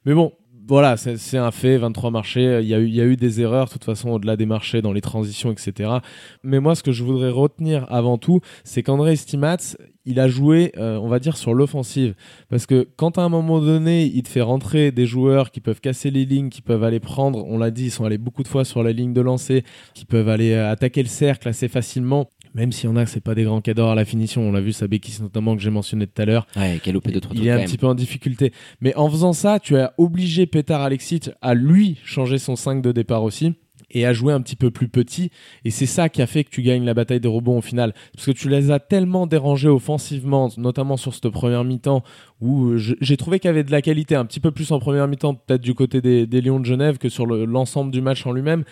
Mais 0.04 0.14
bon, 0.14 0.32
voilà, 0.66 0.96
c'est 0.96 1.16
c'est 1.16 1.38
un 1.38 1.50
fait, 1.50 1.78
23 1.78 2.10
marchés, 2.10 2.58
il 2.60 2.68
y, 2.68 2.74
a 2.74 2.78
eu, 2.78 2.86
il 2.88 2.94
y 2.94 3.00
a 3.00 3.04
eu 3.04 3.16
des 3.16 3.40
erreurs, 3.40 3.66
de 3.66 3.72
toute 3.72 3.84
façon, 3.84 4.10
au-delà 4.10 4.36
des 4.36 4.44
marchés, 4.44 4.82
dans 4.82 4.92
les 4.92 5.00
transitions, 5.00 5.50
etc. 5.50 5.90
Mais 6.42 6.60
moi, 6.60 6.74
ce 6.74 6.82
que 6.82 6.92
je 6.92 7.04
voudrais 7.04 7.30
retenir 7.30 7.86
avant 7.88 8.18
tout, 8.18 8.40
c'est 8.64 8.82
qu'André 8.82 9.16
Stimats, 9.16 9.76
il 10.08 10.18
a 10.18 10.26
joué, 10.26 10.72
euh, 10.78 10.98
on 10.98 11.08
va 11.08 11.18
dire, 11.18 11.36
sur 11.36 11.54
l'offensive. 11.54 12.14
Parce 12.48 12.66
que 12.66 12.88
quand 12.96 13.18
à 13.18 13.22
un 13.22 13.28
moment 13.28 13.60
donné, 13.60 14.04
il 14.06 14.22
te 14.22 14.28
fait 14.28 14.40
rentrer 14.40 14.90
des 14.90 15.06
joueurs 15.06 15.50
qui 15.50 15.60
peuvent 15.60 15.80
casser 15.80 16.10
les 16.10 16.24
lignes, 16.24 16.48
qui 16.48 16.62
peuvent 16.62 16.82
aller 16.82 16.98
prendre, 16.98 17.44
on 17.46 17.58
l'a 17.58 17.70
dit, 17.70 17.84
ils 17.84 17.90
sont 17.90 18.04
allés 18.04 18.18
beaucoup 18.18 18.42
de 18.42 18.48
fois 18.48 18.64
sur 18.64 18.82
la 18.82 18.92
ligne 18.92 19.12
de 19.12 19.20
lancer, 19.20 19.64
qui 19.94 20.06
peuvent 20.06 20.28
aller 20.28 20.52
euh, 20.52 20.72
attaquer 20.72 21.02
le 21.02 21.08
cercle 21.08 21.48
assez 21.48 21.68
facilement, 21.68 22.30
même 22.54 22.72
s'il 22.72 22.88
y 22.88 22.92
en 22.92 22.96
a, 22.96 23.06
c'est 23.06 23.20
pas 23.20 23.34
des 23.34 23.44
grands 23.44 23.60
cadors 23.60 23.90
à 23.90 23.94
la 23.94 24.04
finition. 24.04 24.42
On 24.42 24.52
l'a 24.52 24.60
vu, 24.60 24.72
Sabekis 24.72 25.18
notamment, 25.20 25.54
que 25.54 25.62
j'ai 25.62 25.70
mentionné 25.70 26.06
tout 26.06 26.22
à 26.22 26.24
l'heure. 26.24 26.46
Ouais, 26.56 26.80
quel 26.82 26.94
de 26.94 27.18
3 27.18 27.36
Il 27.36 27.46
est 27.46 27.50
un 27.50 27.64
petit 27.64 27.76
peu 27.76 27.86
en 27.86 27.94
difficulté. 27.94 28.52
Mais 28.80 28.94
en 28.96 29.10
faisant 29.10 29.34
ça, 29.34 29.60
tu 29.60 29.76
as 29.76 29.92
obligé 29.98 30.46
Petar 30.46 30.80
Alexic 30.80 31.30
à 31.42 31.54
lui 31.54 31.98
changer 32.04 32.38
son 32.38 32.56
5 32.56 32.80
de 32.82 32.92
départ 32.92 33.22
aussi 33.22 33.54
et 33.90 34.06
à 34.06 34.12
jouer 34.12 34.32
un 34.32 34.40
petit 34.40 34.56
peu 34.56 34.70
plus 34.70 34.88
petit. 34.88 35.30
Et 35.64 35.70
c'est 35.70 35.86
ça 35.86 36.08
qui 36.08 36.22
a 36.22 36.26
fait 36.26 36.44
que 36.44 36.50
tu 36.50 36.62
gagnes 36.62 36.84
la 36.84 36.94
bataille 36.94 37.20
des 37.20 37.28
rebonds 37.28 37.58
au 37.58 37.62
final. 37.62 37.94
Parce 38.14 38.26
que 38.26 38.32
tu 38.32 38.48
les 38.48 38.70
as 38.70 38.80
tellement 38.80 39.26
dérangés 39.26 39.68
offensivement, 39.68 40.50
notamment 40.56 40.96
sur 40.96 41.14
cette 41.14 41.28
première 41.30 41.64
mi-temps, 41.64 42.02
où 42.40 42.66
euh, 42.66 42.76
j'ai 42.78 43.16
trouvé 43.16 43.38
qu'il 43.38 43.48
y 43.48 43.50
avait 43.50 43.64
de 43.64 43.72
la 43.72 43.82
qualité, 43.82 44.14
un 44.14 44.24
petit 44.24 44.40
peu 44.40 44.50
plus 44.50 44.70
en 44.72 44.78
première 44.78 45.08
mi-temps, 45.08 45.34
peut-être 45.34 45.62
du 45.62 45.74
côté 45.74 46.00
des, 46.00 46.40
Lions 46.40 46.60
de 46.60 46.64
Genève 46.64 46.98
que 46.98 47.08
sur 47.08 47.26
le- 47.26 47.44
l'ensemble 47.44 47.90
du 47.90 48.00
match 48.00 48.24
en 48.26 48.32
lui-même. 48.32 48.64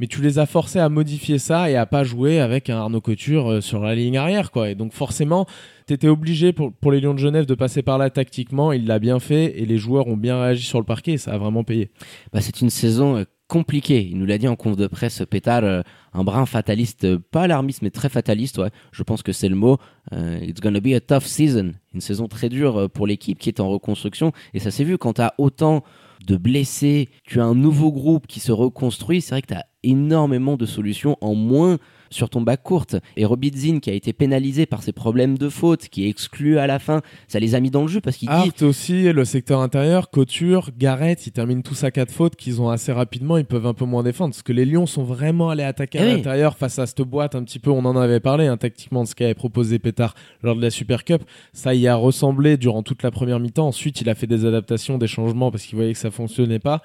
Mais 0.00 0.06
tu 0.06 0.22
les 0.22 0.38
as 0.38 0.46
forcés 0.46 0.78
à 0.78 0.88
modifier 0.88 1.38
ça 1.38 1.68
et 1.68 1.74
à 1.74 1.84
pas 1.84 2.04
jouer 2.04 2.38
avec 2.38 2.70
un 2.70 2.76
Arnaud 2.76 3.00
Couture 3.00 3.50
euh, 3.50 3.60
sur 3.60 3.80
la 3.80 3.96
ligne 3.96 4.16
arrière, 4.16 4.52
quoi. 4.52 4.70
Et 4.70 4.76
donc 4.76 4.92
forcément, 4.92 5.46
t'étais 5.86 6.06
obligé 6.06 6.52
pour, 6.52 6.92
les 6.92 7.00
Lions 7.00 7.14
de 7.14 7.18
Genève 7.18 7.46
de 7.46 7.54
passer 7.54 7.82
par 7.82 7.98
là 7.98 8.08
tactiquement. 8.08 8.70
Il 8.72 8.86
l'a 8.86 9.00
bien 9.00 9.18
fait 9.18 9.58
et 9.58 9.66
les 9.66 9.76
joueurs 9.76 10.06
ont 10.06 10.16
bien 10.16 10.40
réagi 10.40 10.64
sur 10.64 10.78
le 10.78 10.84
parquet 10.84 11.12
et 11.12 11.18
ça 11.18 11.32
a 11.32 11.38
vraiment 11.38 11.64
payé. 11.64 11.90
Bah, 12.32 12.40
c'est 12.40 12.60
une 12.60 12.70
saison 12.70 13.24
compliquée. 13.48 14.06
Il 14.08 14.18
nous 14.18 14.26
l'a 14.26 14.38
dit 14.38 14.46
en 14.46 14.56
conf 14.56 14.76
de 14.76 14.86
presse, 14.86 15.22
Pétard, 15.28 15.64
euh, 15.64 15.82
un 16.12 16.22
brin 16.22 16.46
fataliste, 16.46 17.04
euh, 17.04 17.18
pas 17.30 17.42
alarmiste, 17.42 17.82
mais 17.82 17.90
très 17.90 18.08
fataliste. 18.08 18.58
Ouais. 18.58 18.70
Je 18.92 19.02
pense 19.02 19.22
que 19.22 19.32
c'est 19.32 19.48
le 19.48 19.56
mot. 19.56 19.78
Euh, 20.12 20.38
it's 20.42 20.60
gonna 20.60 20.80
be 20.80 20.88
a 20.94 21.00
tough 21.00 21.24
season. 21.24 21.72
Une 21.94 22.00
saison 22.00 22.28
très 22.28 22.48
dure 22.48 22.76
euh, 22.76 22.88
pour 22.88 23.06
l'équipe 23.06 23.38
qui 23.38 23.48
est 23.48 23.60
en 23.60 23.68
reconstruction. 23.68 24.32
Et 24.54 24.60
ça 24.60 24.70
s'est 24.70 24.84
vu 24.84 24.98
quand 24.98 25.14
tu 25.14 25.22
as 25.22 25.34
autant 25.38 25.82
de 26.26 26.36
blessés, 26.36 27.08
tu 27.24 27.40
as 27.40 27.44
un 27.44 27.54
nouveau 27.54 27.92
groupe 27.92 28.26
qui 28.26 28.40
se 28.40 28.52
reconstruit. 28.52 29.20
C'est 29.20 29.34
vrai 29.34 29.42
que 29.42 29.48
tu 29.48 29.54
as 29.54 29.64
énormément 29.84 30.56
de 30.56 30.66
solutions 30.66 31.16
en 31.20 31.34
moins 31.34 31.78
sur 32.10 32.30
ton 32.30 32.40
bac 32.40 32.62
courte. 32.62 32.96
Et 33.18 33.26
Robidzin 33.26 33.80
qui 33.80 33.90
a 33.90 33.92
été 33.92 34.14
pénalisé 34.14 34.64
par 34.64 34.82
ses 34.82 34.92
problèmes 34.92 35.36
de 35.36 35.50
faute, 35.50 35.88
qui 35.88 36.06
est 36.06 36.08
exclu 36.08 36.58
à 36.58 36.66
la 36.66 36.78
fin, 36.78 37.02
ça 37.28 37.38
les 37.38 37.54
a 37.54 37.60
mis 37.60 37.70
dans 37.70 37.82
le 37.82 37.88
jeu 37.88 38.00
parce 38.00 38.16
qu'il 38.16 38.28
dit 38.30 38.64
aussi, 38.64 39.12
le 39.12 39.24
secteur 39.26 39.60
intérieur, 39.60 40.10
Couture, 40.10 40.70
Garrett, 40.78 41.26
ils 41.26 41.32
terminent 41.32 41.60
tous 41.60 41.84
à 41.84 41.90
quatre 41.90 42.10
fautes 42.10 42.34
qu'ils 42.34 42.62
ont 42.62 42.70
assez 42.70 42.92
rapidement. 42.92 43.36
Ils 43.36 43.44
peuvent 43.44 43.66
un 43.66 43.74
peu 43.74 43.84
moins 43.84 44.02
défendre 44.02 44.32
parce 44.32 44.42
que 44.42 44.54
les 44.54 44.64
Lions 44.64 44.86
sont 44.86 45.04
vraiment 45.04 45.50
allés 45.50 45.62
attaquer 45.64 45.98
à 45.98 46.02
Eh 46.02 46.06
oui. 46.08 46.16
l'intérieur 46.16 46.56
face 46.56 46.78
à 46.78 46.86
cette 46.86 47.02
boîte 47.02 47.34
un 47.34 47.44
petit 47.44 47.58
peu. 47.58 47.70
On 47.70 47.84
en 47.84 47.94
avait 47.96 48.20
parlé 48.20 48.46
hein, 48.46 48.56
tactiquement 48.56 49.02
de 49.04 49.08
ce 49.08 49.14
qu'avait 49.14 49.34
proposé 49.34 49.78
Pétard 49.78 50.14
lors 50.42 50.56
de 50.56 50.62
la 50.62 50.70
Super 50.70 51.04
Cup. 51.04 51.22
Ça 51.52 51.74
y 51.74 51.86
a 51.88 51.94
ressemblé 51.94 52.56
durant 52.56 52.82
toute 52.82 53.02
la 53.02 53.10
première 53.10 53.38
mi-temps. 53.38 53.68
Ensuite, 53.68 54.00
il 54.00 54.08
a 54.08 54.14
fait 54.14 54.26
des 54.26 54.46
adaptations, 54.46 54.96
des 54.96 55.06
changements 55.08 55.50
parce 55.50 55.64
qu'il 55.64 55.76
voyait 55.76 55.92
que 55.92 55.98
ça 55.98 56.07
fonctionnait 56.10 56.58
pas. 56.58 56.82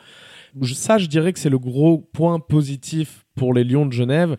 Ça, 0.74 0.98
je 1.00 1.08
dirais 1.08 1.34
que 1.34 1.40
c'est 1.40 1.50
le 1.50 1.58
gros 1.58 1.98
point 1.98 2.40
positif 2.40 3.25
pour 3.36 3.54
les 3.54 3.64
Lions 3.64 3.86
de 3.86 3.92
Genève. 3.92 4.38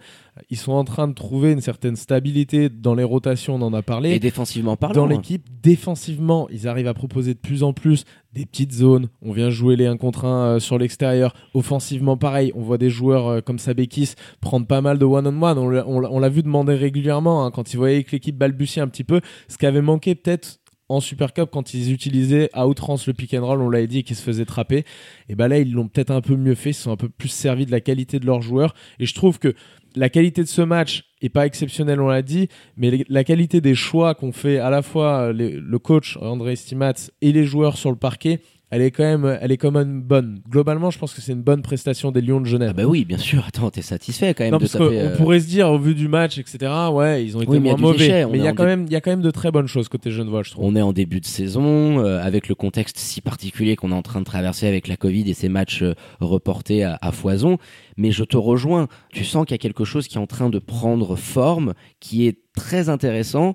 Ils 0.51 0.57
sont 0.57 0.73
en 0.73 0.85
train 0.85 1.09
de 1.09 1.13
trouver 1.13 1.53
une 1.53 1.61
certaine 1.61 1.97
stabilité 1.97 2.69
dans 2.69 2.95
les 2.95 3.03
rotations, 3.03 3.57
on 3.57 3.63
en 3.63 3.75
a 3.75 3.83
parlé 3.83 4.13
et 4.13 4.21
défensivement 4.21 4.77
parlant, 4.77 4.95
dans 4.95 5.07
hein. 5.07 5.17
l'équipe. 5.17 5.45
Défensivement, 5.63 6.49
ils 6.51 6.69
arrivent 6.69 6.87
à 6.87 6.95
proposer 6.95 7.35
de 7.35 7.39
plus 7.39 7.63
en 7.63 7.73
plus 7.73 8.05
des 8.33 8.47
petites 8.47 8.73
zones. 8.73 9.09
On 9.23 9.33
vient 9.33 9.51
jouer 9.51 9.77
les 9.77 9.87
1 9.87 9.97
contre 9.97 10.25
1 10.25 10.61
sur 10.61 10.79
l'extérieur. 10.79 11.35
Offensivement, 11.55 12.17
pareil. 12.17 12.53
On 12.55 12.63
voit 12.63 12.79
des 12.79 12.91
joueurs 12.91 13.27
euh, 13.27 13.41
comme 13.41 13.59
Sabekis 13.59 14.15
prendre 14.41 14.67
pas 14.67 14.81
mal 14.81 14.99
de 14.99 15.05
one-on-one. 15.05 15.59
On 15.59 16.19
l'a- 16.19 16.29
vu 16.29 16.43
demander 16.43 16.75
régulièrement 16.75 17.45
hein, 17.45 17.51
quand 17.51 17.73
ils 17.73 17.77
voyaient 17.77 18.03
que 18.03 18.13
l'équipe 18.13 18.37
balbutiait 18.37 18.83
un 18.83 18.89
petit 18.89 19.05
peu. 19.05 19.21
Ce 19.49 19.57
qui 19.59 19.67
avait 19.67 19.83
manqué 19.83 20.15
peut-être 20.15 20.59
en 20.94 21.00
Super 21.00 21.32
Cup 21.32 21.50
quand 21.52 21.75
ils 21.75 21.93
utilisaient 21.93 22.50
à 22.52 22.67
outrance 22.67 23.06
le 23.06 23.12
pick 23.12 23.35
and 23.35 23.44
roll, 23.44 23.61
on 23.61 23.69
l'avait 23.69 23.87
dit, 23.87 23.99
et 23.99 24.02
qu'ils 24.02 24.17
se 24.17 24.23
faisaient 24.23 24.44
trapper. 24.44 24.85
Et 25.29 25.35
ben 25.35 25.49
là, 25.49 25.58
ils 25.58 25.73
l'ont 25.73 25.88
peut-être 25.88 26.11
un 26.11 26.20
peu 26.20 26.37
mieux 26.37 26.55
fait. 26.55 26.70
Ils 26.70 26.75
sont 26.75 26.93
un 26.93 26.96
peu 26.96 27.08
plus 27.08 27.29
servis 27.29 27.67
de 27.67 27.70
la 27.70 27.81
qualité 27.81 28.19
de 28.19 28.26
leurs 28.26 28.43
joueurs. 28.43 28.75
Et 28.99 29.06
je 29.06 29.14
trouve 29.14 29.38
que 29.38 29.55
la 29.96 30.08
qualité 30.08 30.43
de 30.43 30.49
ce 30.49 30.62
match 30.62 31.05
est 31.20 31.29
pas 31.29 31.46
exceptionnelle, 31.46 32.00
on 32.00 32.08
l'a 32.08 32.23
dit, 32.23 32.49
mais 32.76 33.05
la 33.08 33.25
qualité 33.25 33.61
des 33.61 33.75
choix 33.75 34.14
qu'ont 34.14 34.32
fait 34.32 34.58
à 34.58 34.70
la 34.70 34.82
fois 34.82 35.29
euh, 35.29 35.32
le 35.32 35.79
coach 35.79 36.17
André 36.20 36.56
Stimats 36.56 37.11
et 37.20 37.32
les 37.32 37.44
joueurs 37.44 37.76
sur 37.76 37.90
le 37.90 37.97
parquet, 37.97 38.40
elle 38.70 38.82
est 38.82 38.90
quand 38.90 39.05
même, 39.05 39.38
elle 39.40 39.52
est 39.52 39.56
quand 39.56 39.70
même 39.70 40.02
bonne. 40.02 40.40
Globalement, 40.50 40.90
je 40.90 40.99
pense 40.99 41.14
que 41.14 41.20
c'est 41.20 41.32
une 41.32 41.43
bonne 41.43 41.62
prestation 41.62 42.11
des 42.11 42.20
Lions 42.20 42.40
de 42.40 42.46
Genève. 42.46 42.70
Ah 42.70 42.82
bah 42.82 42.84
oui, 42.87 43.05
bien 43.05 43.19
sûr. 43.19 43.44
Attends, 43.46 43.70
t'es 43.70 43.82
satisfait 43.82 44.34
quand 44.34 44.43
même 44.43 44.52
non, 44.52 44.58
de 44.58 44.62
parce 44.62 44.72
taper. 44.72 44.84
qu'on 44.87 44.93
euh, 44.94 45.16
pourrait 45.16 45.38
se 45.40 45.46
dire 45.46 45.70
au 45.70 45.78
vu 45.78 45.94
du 45.94 46.08
match, 46.08 46.38
etc. 46.38 46.72
Ouais, 46.93 47.25
ils 47.25 47.37
ont 47.37 47.40
été 47.43 47.50
Oui, 47.52 47.61
moins 47.61 47.76
mauvais, 47.76 47.99
déchet, 47.99 48.25
on 48.25 48.31
mais 48.32 48.38
il 48.38 48.44
y 48.44 48.49
a 48.49 48.52
quand 48.52 48.64
dé- 48.64 48.69
même, 48.70 48.87
il 48.87 48.93
y 48.93 48.96
a 48.96 49.00
quand 49.00 49.11
même 49.12 49.22
de 49.22 49.31
très 49.31 49.52
bonnes 49.52 49.69
choses 49.69 49.88
côté 49.88 50.11
Genevois, 50.11 50.43
je 50.43 50.50
trouve. 50.50 50.64
On 50.64 50.75
est 50.75 50.82
en 50.82 50.93
début 50.93 51.20
de 51.20 51.26
saison, 51.26 52.00
euh, 52.00 52.20
avec 52.20 52.49
le 52.49 52.55
contexte 52.56 52.99
si 52.99 53.20
particulier 53.20 53.76
qu'on 53.76 53.93
est 53.93 53.94
en 53.94 54.02
train 54.02 54.20
de 54.20 54.25
traverser 54.25 54.66
avec 54.66 54.88
la 54.88 54.96
Covid 54.96 55.31
et 55.31 55.34
ces 55.34 55.49
matchs 55.49 55.83
euh, 55.83 55.94
reportés 56.21 56.83
à, 56.85 56.99
à 57.00 57.12
foison. 57.12 57.59
Mais 57.97 58.11
je 58.11 58.25
te 58.25 58.37
rejoins. 58.37 58.88
Tu 59.12 59.25
sens 59.25 59.44
qu'il 59.47 59.52
y 59.54 59.54
a 59.54 59.59
quelque 59.59 59.85
chose 59.85 60.09
qui 60.09 60.16
est 60.16 60.21
en 60.21 60.26
train 60.26 60.50
de 60.50 60.59
prendre 60.59 61.14
forme, 61.16 61.75
qui 62.00 62.26
est 62.26 62.38
très 62.56 62.88
intéressant. 62.88 63.54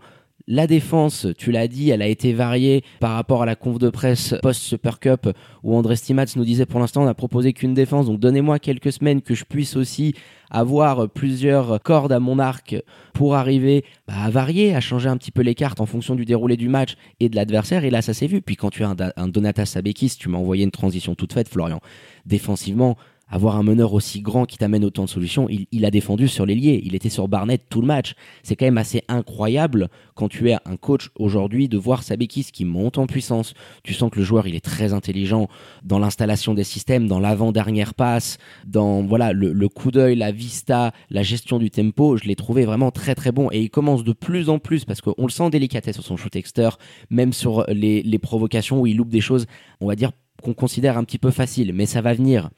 La 0.51 0.65
défense, 0.65 1.27
tu 1.37 1.51
l'as 1.51 1.67
dit, 1.67 1.91
elle 1.91 2.01
a 2.01 2.07
été 2.07 2.33
variée 2.33 2.83
par 2.99 3.11
rapport 3.11 3.43
à 3.43 3.45
la 3.45 3.55
conf 3.55 3.77
de 3.77 3.91
presse 3.91 4.33
post-Super 4.41 4.99
Cup 4.99 5.29
où 5.61 5.75
André 5.75 5.95
Stimats 5.95 6.25
nous 6.35 6.43
disait 6.43 6.65
pour 6.65 6.79
l'instant 6.79 7.03
on 7.03 7.05
n'a 7.05 7.13
proposé 7.13 7.53
qu'une 7.53 7.75
défense, 7.75 8.07
donc 8.07 8.19
donnez-moi 8.19 8.57
quelques 8.57 8.91
semaines 8.91 9.21
que 9.21 9.35
je 9.35 9.45
puisse 9.45 9.75
aussi 9.75 10.15
avoir 10.49 11.07
plusieurs 11.07 11.79
cordes 11.83 12.11
à 12.11 12.19
mon 12.19 12.39
arc 12.39 12.75
pour 13.13 13.35
arriver 13.35 13.85
bah, 14.07 14.15
à 14.23 14.31
varier, 14.31 14.73
à 14.73 14.79
changer 14.79 15.07
un 15.07 15.17
petit 15.17 15.29
peu 15.29 15.43
les 15.43 15.53
cartes 15.53 15.81
en 15.81 15.85
fonction 15.85 16.15
du 16.15 16.25
déroulé 16.25 16.57
du 16.57 16.67
match 16.67 16.95
et 17.19 17.29
de 17.29 17.35
l'adversaire. 17.35 17.85
Et 17.85 17.91
là, 17.91 18.01
ça 18.01 18.15
s'est 18.15 18.25
vu. 18.25 18.41
Puis 18.41 18.55
quand 18.55 18.71
tu 18.71 18.83
as 18.83 18.89
un, 18.89 18.95
un 19.17 19.27
Donatas 19.27 19.67
Sabekis, 19.67 20.15
tu 20.17 20.29
m'as 20.29 20.39
envoyé 20.39 20.63
une 20.63 20.71
transition 20.71 21.13
toute 21.13 21.31
faite, 21.31 21.47
Florian. 21.47 21.79
Défensivement, 22.25 22.97
avoir 23.29 23.57
un 23.57 23.63
meneur 23.63 23.93
aussi 23.93 24.21
grand 24.21 24.45
qui 24.45 24.57
t'amène 24.57 24.83
autant 24.83 25.05
de 25.05 25.09
solutions, 25.09 25.47
il, 25.49 25.85
a 25.85 25.91
défendu 25.91 26.27
sur 26.27 26.45
l'ailier. 26.45 26.81
Il 26.83 26.95
était 26.95 27.09
sur 27.09 27.27
Barnett 27.27 27.61
tout 27.69 27.81
le 27.81 27.87
match. 27.87 28.13
C'est 28.43 28.55
quand 28.55 28.65
même 28.65 28.77
assez 28.77 29.03
incroyable 29.07 29.89
quand 30.15 30.27
tu 30.27 30.49
es 30.49 30.57
un 30.65 30.77
coach 30.77 31.09
aujourd'hui 31.15 31.69
de 31.69 31.77
voir 31.77 32.03
Sabekis 32.03 32.45
qui 32.51 32.65
monte 32.65 32.97
en 32.97 33.07
puissance. 33.07 33.53
Tu 33.83 33.93
sens 33.93 34.09
que 34.11 34.19
le 34.19 34.25
joueur, 34.25 34.47
il 34.47 34.55
est 34.55 34.63
très 34.63 34.93
intelligent 34.93 35.47
dans 35.83 35.99
l'installation 35.99 36.53
des 36.53 36.63
systèmes, 36.63 37.07
dans 37.07 37.19
l'avant-dernière 37.19 37.93
passe, 37.93 38.37
dans 38.65 39.03
voilà 39.03 39.31
le, 39.33 39.69
coup 39.69 39.91
d'œil, 39.91 40.15
la 40.15 40.31
vista, 40.31 40.91
la 41.09 41.23
gestion 41.23 41.59
du 41.59 41.69
tempo. 41.69 42.17
Je 42.17 42.25
l'ai 42.25 42.35
trouvé 42.35 42.65
vraiment 42.65 42.91
très 42.91 43.15
très 43.15 43.31
bon 43.31 43.49
et 43.51 43.61
il 43.61 43.69
commence 43.69 44.03
de 44.03 44.13
plus 44.13 44.49
en 44.49 44.59
plus 44.59 44.85
parce 44.85 45.01
qu'on 45.01 45.25
le 45.25 45.29
sent 45.31 45.43
en 45.43 45.49
délicatesse 45.49 45.95
sur 45.95 46.03
son 46.03 46.17
shoot 46.17 46.35
extérieur, 46.35 46.79
même 47.09 47.33
sur 47.33 47.65
les, 47.67 48.01
les 48.01 48.19
provocations 48.19 48.81
où 48.81 48.87
il 48.87 48.97
loupe 48.97 49.09
des 49.09 49.21
choses, 49.21 49.45
on 49.79 49.87
va 49.87 49.95
dire 49.95 50.11
qu'on 50.41 50.53
considère 50.53 50.97
un 50.97 51.03
petit 51.03 51.17
peu 51.17 51.31
faciles, 51.31 51.73
mais 51.73 51.85
ça 51.85 52.01
va 52.01 52.13
venir 52.13 52.49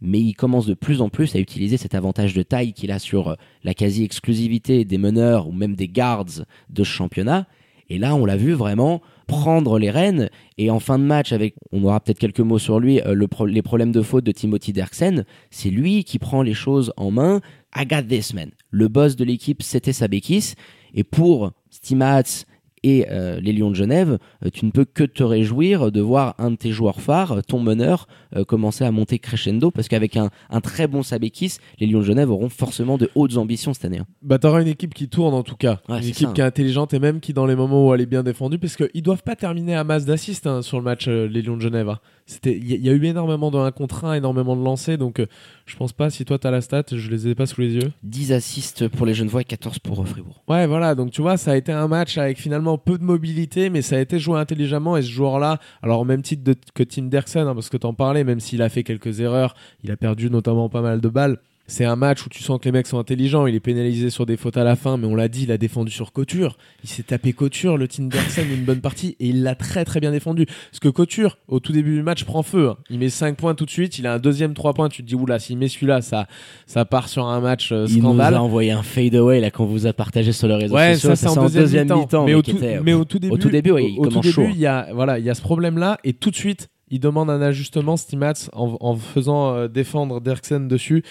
mais 0.00 0.20
il 0.20 0.34
commence 0.34 0.66
de 0.66 0.74
plus 0.74 1.00
en 1.00 1.08
plus 1.08 1.34
à 1.34 1.38
utiliser 1.38 1.76
cet 1.76 1.94
avantage 1.94 2.34
de 2.34 2.42
taille 2.42 2.72
qu'il 2.72 2.90
a 2.90 2.98
sur 2.98 3.28
euh, 3.28 3.34
la 3.64 3.74
quasi-exclusivité 3.74 4.84
des 4.84 4.98
meneurs 4.98 5.48
ou 5.48 5.52
même 5.52 5.74
des 5.74 5.88
guards 5.88 6.24
de 6.24 6.84
ce 6.84 6.90
championnat. 6.90 7.46
Et 7.88 7.98
là, 7.98 8.14
on 8.14 8.24
l'a 8.24 8.36
vu 8.36 8.52
vraiment 8.52 9.00
prendre 9.26 9.78
les 9.78 9.90
rênes. 9.90 10.28
Et 10.58 10.70
en 10.70 10.80
fin 10.80 10.98
de 10.98 11.04
match, 11.04 11.32
avec, 11.32 11.54
on 11.72 11.84
aura 11.84 12.00
peut-être 12.00 12.18
quelques 12.18 12.40
mots 12.40 12.58
sur 12.58 12.80
lui, 12.80 13.00
euh, 13.00 13.26
les 13.46 13.62
problèmes 13.62 13.92
de 13.92 14.02
faute 14.02 14.24
de 14.24 14.32
Timothy 14.32 14.72
Derksen, 14.72 15.24
c'est 15.50 15.70
lui 15.70 16.04
qui 16.04 16.18
prend 16.18 16.42
les 16.42 16.54
choses 16.54 16.92
en 16.96 17.10
main. 17.10 17.40
I 17.76 17.86
got 17.86 18.02
this 18.02 18.34
man. 18.34 18.50
Le 18.70 18.88
boss 18.88 19.16
de 19.16 19.24
l'équipe, 19.24 19.62
c'était 19.62 19.92
Sabekis. 19.92 20.54
Et 20.94 21.04
pour 21.04 21.52
Stimats 21.70 22.44
et 22.82 23.06
euh, 23.10 23.40
les 23.40 23.52
Lions 23.52 23.70
de 23.70 23.74
Genève, 23.74 24.18
euh, 24.44 24.50
tu 24.52 24.64
ne 24.66 24.70
peux 24.70 24.84
que 24.84 25.04
te 25.04 25.22
réjouir 25.22 25.90
de 25.90 26.00
voir 26.00 26.34
un 26.38 26.50
de 26.50 26.56
tes 26.56 26.70
joueurs 26.72 27.00
phares, 27.00 27.42
ton 27.46 27.60
meneur, 27.60 28.06
euh, 28.34 28.44
commencer 28.44 28.84
à 28.84 28.90
monter 28.90 29.18
crescendo 29.18 29.70
parce 29.70 29.88
qu'avec 29.88 30.16
un, 30.16 30.30
un 30.50 30.60
très 30.60 30.86
bon 30.86 31.02
Sabekis, 31.02 31.56
les 31.80 31.86
Lions 31.86 32.00
de 32.00 32.04
Genève 32.04 32.30
auront 32.30 32.48
forcément 32.48 32.98
de 32.98 33.10
hautes 33.14 33.36
ambitions 33.36 33.74
cette 33.74 33.84
année. 33.86 33.98
hein. 33.98 34.06
Bah, 34.22 34.38
t'auras 34.38 34.62
une 34.62 34.68
équipe 34.68 34.94
qui 34.94 35.08
tourne 35.08 35.34
en 35.34 35.42
tout 35.42 35.56
cas. 35.56 35.80
Ouais, 35.88 35.98
une 35.98 36.04
équipe 36.08 36.28
ça. 36.28 36.32
qui 36.32 36.40
est 36.40 36.44
intelligente 36.44 36.94
et 36.94 36.98
même 36.98 37.20
qui, 37.20 37.32
dans 37.32 37.46
les 37.46 37.56
moments 37.56 37.88
où 37.88 37.94
elle 37.94 38.00
est 38.00 38.06
bien 38.06 38.22
défendue, 38.22 38.58
parce 38.58 38.76
qu'ils 38.76 39.02
doivent 39.02 39.22
pas 39.22 39.36
terminer 39.36 39.74
à 39.74 39.84
masse 39.84 40.04
d'assists 40.04 40.46
hein, 40.46 40.62
sur 40.62 40.78
le 40.78 40.84
match, 40.84 41.06
euh, 41.08 41.26
les 41.28 41.42
Lions 41.42 41.56
de 41.56 41.62
Genève. 41.62 41.94
C'était, 42.28 42.56
il 42.56 42.68
y, 42.68 42.76
y 42.76 42.90
a 42.90 42.92
eu 42.92 43.04
énormément 43.04 43.52
de 43.52 43.56
1 43.58 43.70
contre 43.70 44.04
1, 44.04 44.14
énormément 44.14 44.56
de 44.56 44.62
lancers, 44.64 44.98
donc 44.98 45.20
euh, 45.20 45.26
je 45.64 45.76
pense 45.76 45.92
pas, 45.92 46.10
si 46.10 46.24
toi 46.24 46.38
t'as 46.40 46.50
la 46.50 46.60
stat, 46.60 46.82
je 46.90 47.08
les 47.08 47.28
ai 47.28 47.36
pas 47.36 47.46
sous 47.46 47.60
les 47.60 47.74
yeux. 47.74 47.92
10 48.02 48.32
assists 48.32 48.88
pour 48.88 49.06
les 49.06 49.14
Genevois 49.14 49.42
et 49.42 49.44
14 49.44 49.78
pour 49.78 50.00
euh, 50.02 50.04
Fribourg. 50.04 50.42
Ouais, 50.48 50.66
voilà, 50.66 50.96
donc 50.96 51.12
tu 51.12 51.22
vois, 51.22 51.36
ça 51.36 51.52
a 51.52 51.56
été 51.56 51.70
un 51.70 51.86
match 51.86 52.18
avec 52.18 52.38
finalement 52.38 52.78
peu 52.78 52.98
de 52.98 53.04
mobilité, 53.04 53.70
mais 53.70 53.80
ça 53.80 53.96
a 53.96 54.00
été 54.00 54.18
joué 54.18 54.40
intelligemment 54.40 54.96
et 54.96 55.02
ce 55.02 55.08
joueur-là, 55.10 55.60
alors 55.82 56.00
au 56.00 56.04
même 56.04 56.22
titre 56.22 56.42
de- 56.42 56.56
que 56.74 56.82
Tim 56.82 57.04
Derksen, 57.04 57.46
hein, 57.46 57.54
parce 57.54 57.68
que 57.68 57.76
t'en 57.76 57.94
parlais, 57.94 58.24
même 58.24 58.40
s'il 58.40 58.60
a 58.60 58.68
fait 58.68 58.82
quelques 58.82 59.20
erreurs, 59.20 59.54
il 59.84 59.92
a 59.92 59.96
perdu 59.96 60.28
notamment 60.28 60.68
pas 60.68 60.82
mal 60.82 61.00
de 61.00 61.08
balles. 61.08 61.38
C'est 61.68 61.84
un 61.84 61.96
match 61.96 62.24
où 62.24 62.28
tu 62.28 62.42
sens 62.44 62.60
que 62.60 62.64
les 62.66 62.72
mecs 62.72 62.86
sont 62.86 62.98
intelligents. 62.98 63.46
Il 63.48 63.54
est 63.56 63.60
pénalisé 63.60 64.08
sur 64.10 64.24
des 64.24 64.36
fautes 64.36 64.56
à 64.56 64.62
la 64.62 64.76
fin, 64.76 64.96
mais 64.96 65.06
on 65.06 65.16
l'a 65.16 65.26
dit, 65.26 65.42
il 65.42 65.50
a 65.52 65.58
défendu 65.58 65.90
sur 65.90 66.12
Couture. 66.12 66.56
Il 66.84 66.88
s'est 66.88 67.02
tapé 67.02 67.32
Couture, 67.32 67.76
le 67.76 67.88
Tim 67.88 68.04
Derksen, 68.04 68.46
une 68.52 68.62
bonne 68.64 68.80
partie, 68.80 69.16
et 69.18 69.28
il 69.28 69.42
l'a 69.42 69.56
très 69.56 69.84
très 69.84 69.98
bien 69.98 70.12
défendu. 70.12 70.46
Parce 70.46 70.78
que 70.80 70.88
Couture, 70.88 71.38
au 71.48 71.58
tout 71.58 71.72
début 71.72 71.96
du 71.96 72.02
match, 72.04 72.22
prend 72.24 72.44
feu. 72.44 72.68
hein. 72.70 72.76
Il 72.88 73.00
met 73.00 73.08
5 73.08 73.36
points 73.36 73.56
tout 73.56 73.64
de 73.64 73.70
suite, 73.70 73.98
il 73.98 74.06
a 74.06 74.14
un 74.14 74.18
deuxième 74.20 74.54
3 74.54 74.74
points. 74.74 74.88
Tu 74.88 75.02
te 75.02 75.08
dis, 75.08 75.16
oula, 75.16 75.40
s'il 75.40 75.58
met 75.58 75.66
celui-là, 75.66 76.02
ça, 76.02 76.28
ça 76.66 76.84
part 76.84 77.08
sur 77.08 77.26
un 77.26 77.40
match 77.40 77.72
euh, 77.72 77.86
Il 77.88 77.96
nous 77.96 78.00
scandale. 78.02 78.34
a 78.34 78.42
envoyé 78.42 78.70
un 78.70 78.84
fadeaway 78.84 79.40
là 79.40 79.50
qu'on 79.50 79.66
vous 79.66 79.86
a 79.88 79.92
partagé 79.92 80.30
sur 80.32 80.46
les 80.46 80.54
réseaux 80.54 80.74
Ouais, 80.76 80.94
sociaux. 80.94 81.16
ça 81.16 81.16
c'est 81.16 81.38
en 81.38 81.48
deuxième, 81.48 81.92
mi-temps. 81.92 82.26
mais, 82.26 82.34
au 82.34 82.42
qui 82.42 82.52
tout, 82.52 82.58
était, 82.58 82.80
mais 82.80 82.92
au 82.94 83.04
tout 83.04 83.18
début, 83.18 83.38
tout 83.40 83.50
début, 83.50 83.70
ouais, 83.72 83.90
il 83.90 83.98
au, 83.98 84.02
au 84.02 84.04
tout 84.04 84.10
commence 84.20 84.26
début, 84.36 84.50
il 84.52 84.58
y 84.60 84.66
a 84.66 84.88
voilà, 84.94 85.18
il 85.18 85.24
y 85.24 85.30
a 85.30 85.34
ce 85.34 85.40
problème-là 85.42 85.98
et 86.04 86.12
tout 86.12 86.30
de 86.30 86.36
suite, 86.36 86.68
il 86.90 87.00
demande 87.00 87.28
un 87.28 87.42
ajustement 87.42 87.96
Stimats 87.96 88.34
en, 88.52 88.76
en 88.80 88.94
faisant 88.94 89.52
euh, 89.54 89.66
défendre 89.66 90.20
Derksen 90.20 90.68
dessus 90.68 91.02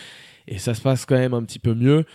et 0.48 0.58
ça 0.58 0.74
se 0.74 0.82
passe 0.82 1.06
quand 1.06 1.16
même 1.16 1.34
un 1.34 1.44
petit 1.44 1.60
peu 1.60 1.74
mieux. 1.74 2.06